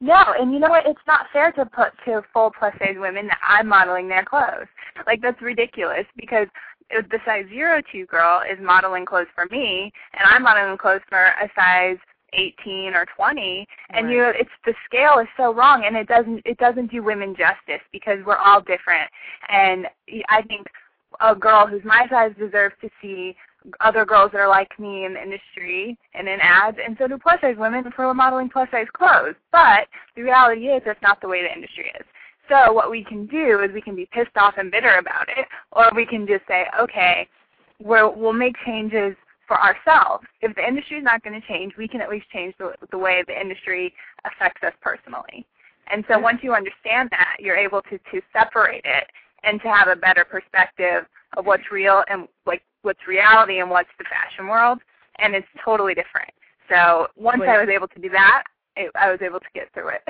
[0.03, 0.87] No, and you know what?
[0.87, 4.65] It's not fair to put to full plus size women that I'm modeling their clothes.
[5.05, 6.47] Like that's ridiculous because
[6.91, 11.01] if the size zero two girl is modeling clothes for me, and I'm modeling clothes
[11.09, 11.97] for a size
[12.33, 14.15] 18 or 20, and Right.
[14.15, 17.81] you, it's the scale is so wrong, and it doesn't it doesn't do women justice
[17.91, 19.09] because we're all different,
[19.49, 19.87] and
[20.29, 20.67] I think
[21.19, 23.35] a girl who's my size deserves to see
[23.79, 27.17] other girls that are like me in the industry and in ads, and so do
[27.17, 29.35] plus size women for modeling plus size clothes.
[29.51, 32.05] But the reality is that's not the way the industry is.
[32.51, 35.47] So what we can do is we can be pissed off and bitter about it,
[35.71, 37.27] or we can just say, okay,
[37.79, 39.15] we're, we'll make changes
[39.47, 40.25] for ourselves.
[40.41, 42.97] If the industry is not going to change, we can at least change the, the
[42.97, 43.93] way the industry
[44.25, 45.45] affects us personally.
[45.87, 49.07] And so once you understand that, you're able to, to separate it
[49.43, 51.05] and to have a better perspective
[51.37, 54.79] of what's real and like what's reality and what's the fashion world,
[55.19, 56.31] and it's totally different.
[56.69, 58.43] So once But- I was able to do that,
[58.75, 60.01] it, I was able to get through it.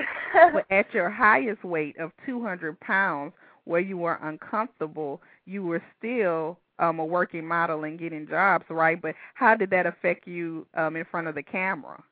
[0.52, 3.32] But at your highest weight of 200 pounds,
[3.64, 9.00] where you were uncomfortable, you were still um, a working model and getting jobs, right?
[9.00, 12.02] But how did that affect you um, in front of the camera?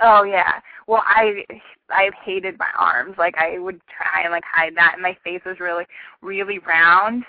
[0.00, 0.60] Oh yeah.
[0.86, 1.44] Well, I
[1.90, 3.14] I hated my arms.
[3.18, 5.84] Like I would try and like hide that, and my face was really
[6.22, 7.24] really round,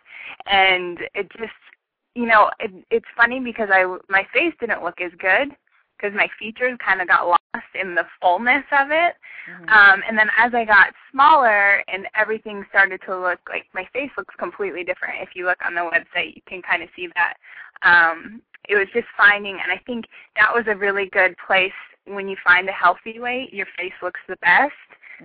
[0.48, 1.54] and it just
[2.16, 5.56] you know it, it's funny because I my face didn't look as good
[6.02, 7.40] because my features kind of got lost
[7.80, 9.16] in the fullness of it.
[9.68, 14.12] Um, and then as I got smaller and everything started to look like my face
[14.18, 15.22] looks completely different.
[15.22, 17.34] If you look on the website, you can kind of see that.
[17.84, 20.06] Um, it was just finding, and I think
[20.38, 21.72] that was a really good place
[22.06, 24.74] when you find a healthy weight, your face looks the best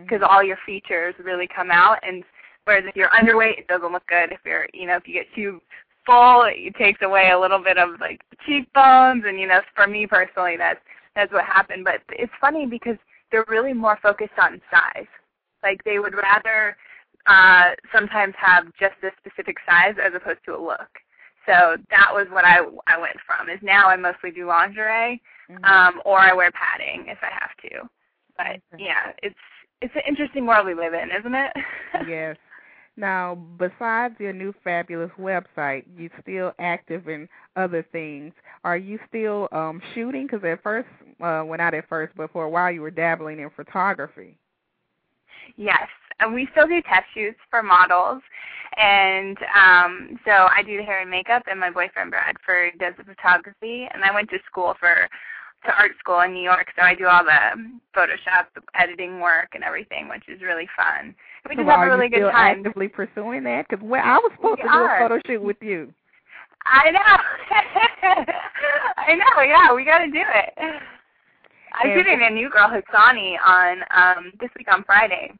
[0.02, 1.98] because all your features really come out.
[2.02, 2.22] And
[2.64, 4.32] whereas if you're underweight, it doesn't look good.
[4.32, 5.60] If you're, you know, if you get too
[6.06, 9.24] full, it takes away a little bit of like the cheekbones.
[9.26, 10.80] And you know, for me personally, that's
[11.14, 11.84] that's what happened.
[11.84, 12.96] But it's funny because
[13.30, 15.06] they're really more focused on size.
[15.62, 16.76] Like they would rather
[17.26, 20.88] uh, sometimes have just a specific size as opposed to a look.
[21.46, 23.48] So that was what I I went from.
[23.48, 25.20] Is now I mostly do lingerie,
[25.64, 27.88] um, or I wear padding if I have to.
[28.36, 29.34] But yeah, it's
[29.80, 31.52] it's an interesting world we live in, isn't it?
[32.08, 32.36] yes.
[32.96, 38.32] Now, besides your new fabulous website, you're still active in other things.
[38.64, 40.26] Are you still um shooting?
[40.26, 40.88] Because at first,
[41.20, 44.38] uh, well, not at first, but for a while, you were dabbling in photography.
[45.56, 45.88] Yes,
[46.20, 48.22] and we still do test shoots for models,
[48.76, 53.04] and um, so I do the hair and makeup, and my boyfriend Bradford does the
[53.04, 53.88] photography.
[53.92, 55.08] And I went to school for
[55.64, 59.64] to art school in New York, so I do all the Photoshop editing work and
[59.64, 61.14] everything, which is really fun.
[61.48, 62.58] We just have are a really good still time.
[62.58, 63.66] actively pursuing that?
[63.68, 65.92] Because I was supposed We to do a photo shoot with you.
[66.64, 67.16] I know.
[68.96, 69.42] I know.
[69.42, 70.52] Yeah, we got to do it.
[70.58, 75.32] I'm And- shooting a new girl, Hassani, on um this week on Friday.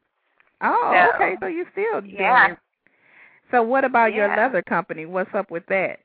[0.61, 1.35] Oh, So, okay.
[1.41, 2.51] So you still doing yeah.
[2.53, 2.57] it.
[3.51, 5.05] So what about your leather company?
[5.05, 5.99] What's up with that?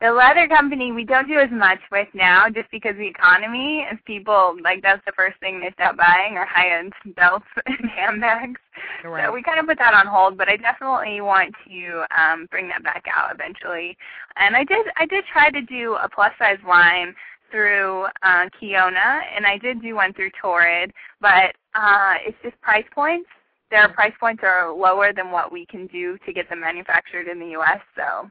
[0.00, 3.98] The leather company we don't do as much with now, just because the economy is
[4.06, 8.60] people like that's the first thing they stop buying are high end belts and handbags.
[9.04, 9.26] Right.
[9.26, 12.68] So we kind of put that on hold, but I definitely want to um, bring
[12.68, 13.94] that back out eventually.
[14.36, 17.14] And I did I did try to do a plus size line
[17.50, 22.86] through uh, Kiyonna, and I did do one through Torrid, but uh, it's just price
[22.94, 23.28] points.
[23.70, 27.38] Their price points are lower than what we can do to get them manufactured in
[27.38, 27.80] the U.S.
[27.96, 28.30] So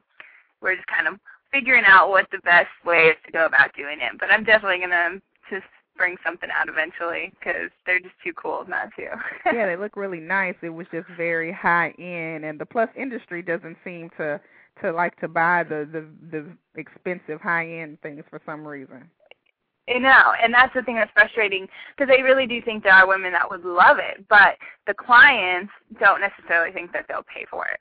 [0.61, 1.19] we're just kind of
[1.51, 4.13] figuring out what the best way is to go about doing it.
[4.19, 5.65] But I'm definitely gonna just
[5.97, 9.03] bring something out eventually because they're just too cool not to.
[9.53, 10.55] yeah, they look really nice.
[10.61, 14.39] It was just very high end, and the plus industry doesn't seem to
[14.81, 16.45] to like to buy the the the
[16.79, 19.09] expensive high end things for some reason.
[19.89, 23.07] I know, and that's the thing that's frustrating because I really do think there are
[23.07, 27.65] women that would love it, but the clients don't necessarily think that they'll pay for
[27.65, 27.79] it.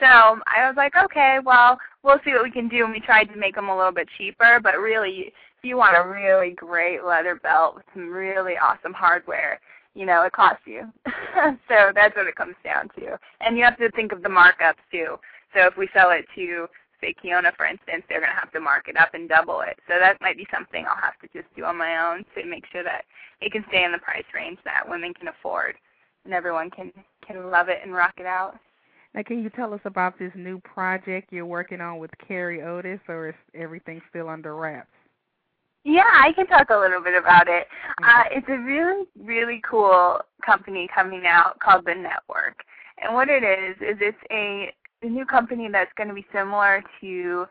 [0.00, 3.24] So I was like, okay, well, we'll see what we can do, and we tried
[3.26, 7.04] to make them a little bit cheaper, but really, if you want a really great
[7.04, 9.60] leather belt with some really awesome hardware,
[9.94, 10.84] you know, it costs you.
[11.68, 13.18] so that's what it comes down to.
[13.40, 15.16] And you have to think of the markups too.
[15.54, 16.68] So if we sell it to
[17.00, 19.78] say Kiyonna, for instance, they're going to have to mark it up and double it.
[19.88, 22.64] So that might be something I'll have to just do on my own to make
[22.70, 23.04] sure that
[23.40, 25.74] it can stay in the price range that women can afford
[26.24, 26.92] and everyone can
[27.26, 28.58] can love it and rock it out.
[29.18, 33.00] Now, can you tell us about this new project you're working on with Carrie Otis,
[33.08, 34.92] or is everything still under wraps?
[35.82, 37.66] Yeah, I can talk a little bit about it.
[38.00, 42.62] Uh, it's a really, really cool company coming out called The Network.
[43.02, 44.72] And what it is, is it's a,
[45.04, 47.46] a new company that's going to be similar to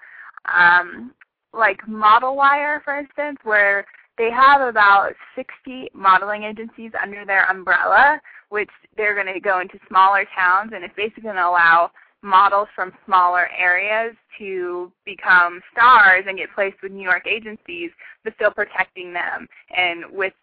[0.58, 1.12] um,
[1.52, 3.86] like Model Wire, for instance, where
[4.18, 9.80] they have about 60 modeling agencies under their umbrella, which they're going to go into
[9.88, 11.92] smaller towns, and it's basically going to allow
[12.24, 17.92] models from smaller areas to become stars and get placed with New York agencies,
[18.24, 19.48] but still protecting them.
[19.76, 20.34] And with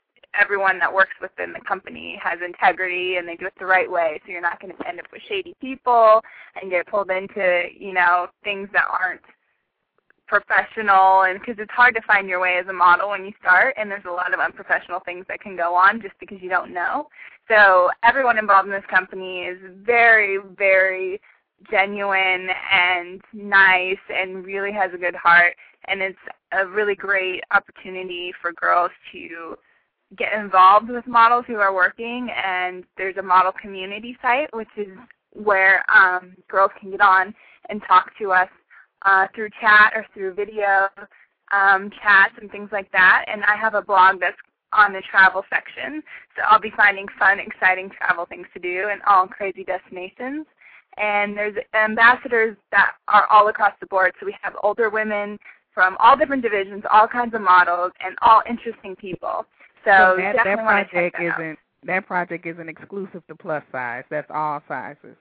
[0.40, 4.20] everyone that works within the company has integrity and they do it the right way
[4.24, 6.20] so you're not going to end up with shady people
[6.60, 9.20] and get pulled into you know things that aren't
[10.40, 13.74] professional and because it's hard to find your way as a model when you start
[13.78, 16.74] and there's a lot of unprofessional things that can go on just because you don't
[16.74, 17.06] know.
[17.48, 21.20] So everyone involved in this company is very very
[21.70, 25.54] genuine and nice and really has a good heart
[25.86, 26.18] and it's
[26.52, 29.56] a really great opportunity for girls to
[30.16, 34.88] get involved with models who are working and there's a model community site which is
[35.32, 37.32] where um, girls can get on
[37.70, 38.48] and talk to us
[39.04, 40.88] uh, through chat or through video
[41.52, 43.24] um, chats and things like that.
[43.28, 44.36] And I have a blog that's
[44.72, 46.02] on the travel section,
[46.34, 50.46] so I'll be finding fun, exciting travel things to do in all crazy destinations.
[50.96, 54.12] And there's ambassadors that are all across the board.
[54.18, 55.38] So we have older women
[55.72, 59.44] from all different divisions, all kinds of models, and all interesting people.
[59.84, 61.40] So, So that, definitely that want to check project that out.
[61.40, 64.04] isn't that project isn't exclusive to plus size.
[64.08, 65.16] That's all sizes.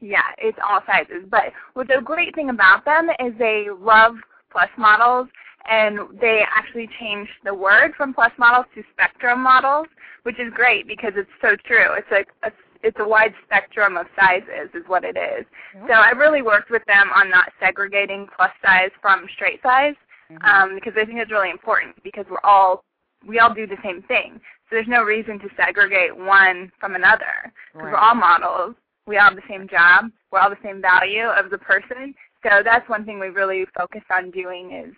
[0.00, 1.24] Yeah, it's all sizes.
[1.28, 4.14] But what the great thing about them is they love
[4.50, 5.28] plus models
[5.68, 9.86] and they actually changed the word from plus models to spectrum models,
[10.22, 11.92] which is great because it's so true.
[11.96, 12.50] It's like a,
[12.82, 15.44] it's a wide spectrum of sizes is what it is.
[15.88, 19.94] So I really worked with them on not segregating plus size from straight size
[20.30, 20.44] Mhm.
[20.44, 22.84] um, because I think it's really important because we're all
[23.26, 24.40] we all do the same thing.
[24.68, 27.92] So there's no reason to segregate one from another because Right.
[27.92, 28.76] we're all models.
[29.08, 30.10] We all have the same job.
[30.30, 32.14] We're all the same value of the person.
[32.42, 34.94] So that's one thing we really focus on doing is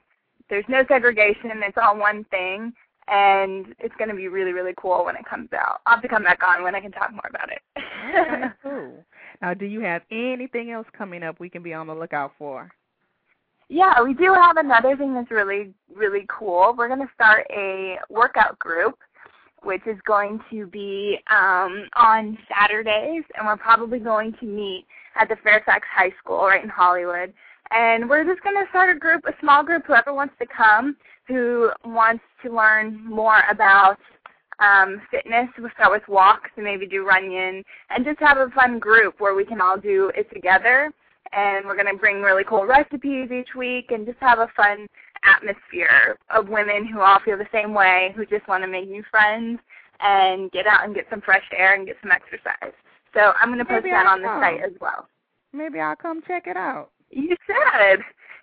[0.51, 1.51] there's no segregation.
[1.63, 2.73] It's all one thing.
[3.07, 5.81] And it's going to be really, really cool when it comes out.
[5.87, 7.63] I'll have to come back on when I can talk more about it.
[8.63, 9.05] Cool.
[9.41, 12.71] Now, do you have anything else coming up we can be on the lookout for?
[13.69, 16.75] Yeah, we do have another thing that's really, really cool.
[16.77, 18.99] We're going to start a workout group,
[19.63, 24.87] which is going to be um, on Saturdays, and we're probably going to meet
[25.17, 27.33] at the Fairfax High School right in Hollywood.
[27.71, 30.97] And we're just going to start a group, a small group, whoever wants to come,
[31.29, 33.99] who wants to learn more about
[34.59, 35.49] um, fitness.
[35.59, 39.35] We'll start with walks and maybe do Runyon, and just have a fun group where
[39.35, 40.93] we can all do it together
[41.33, 44.87] and we're going to bring really cool recipes each week and just have a fun
[45.25, 49.03] atmosphere of women who all feel the same way, who just want to make new
[49.11, 49.59] friends
[50.01, 52.73] and get out and get some fresh air and get some exercise.
[53.15, 55.09] So I'm going to post Maybe that I'll on the site as well.
[55.53, 56.91] Maybe I'll come check it out.
[57.11, 58.01] You should.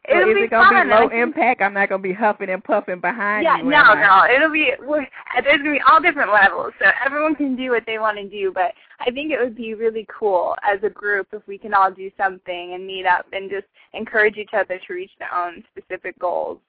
[0.09, 0.88] So It'll is be it gonna fun.
[0.88, 1.61] be low impact?
[1.61, 3.65] I'm not gonna be huffing and puffing behind Yeah, you.
[3.65, 4.28] no, I?
[4.30, 4.34] no.
[4.36, 5.05] It'll be we're,
[5.43, 8.51] there's gonna be all different levels, so everyone can do what they want to do.
[8.53, 8.71] But
[9.01, 12.09] I think it would be really cool as a group if we can all do
[12.17, 16.59] something and meet up and just encourage each other to reach their own specific goals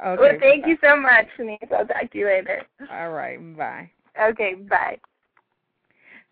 [0.03, 0.21] Okay.
[0.21, 1.73] well, thank you so much, Chenese.
[1.73, 2.63] I'll talk to you later.
[2.91, 3.39] All right.
[3.57, 3.91] Bye.
[4.21, 4.99] Okay, bye.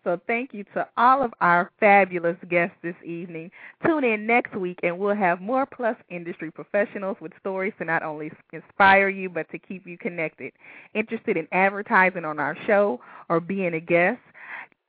[0.03, 3.51] So thank you to all of our fabulous guests this evening.
[3.85, 8.03] Tune in next week and we'll have more Plus industry professionals with stories to not
[8.03, 10.51] only inspire you but to keep you connected.
[10.93, 12.99] Interested in advertising on our show
[13.29, 14.19] or being a guest?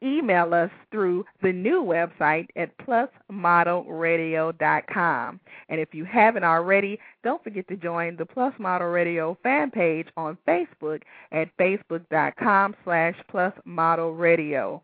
[0.03, 5.41] Email us through the new website at plusmodelradio.com.
[5.69, 10.09] And if you haven't already, don't forget to join the Plus Model Radio fan page
[10.17, 14.83] on Facebook at facebook.com slash plusmodelradio.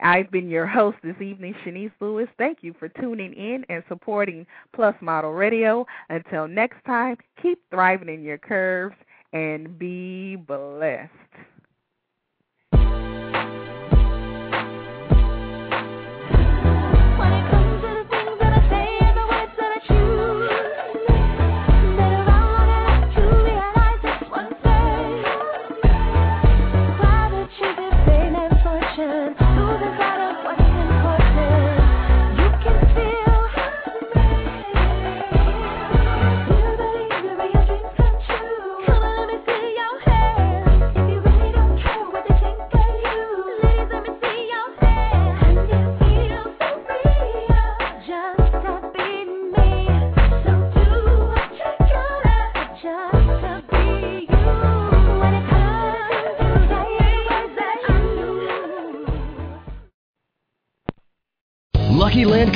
[0.00, 2.28] I've been your host this evening, Chenese Lewis.
[2.38, 5.86] Thank you for tuning in and supporting Plus Model Radio.
[6.08, 8.94] Until next time, keep thriving in your curves
[9.32, 11.10] and be blessed.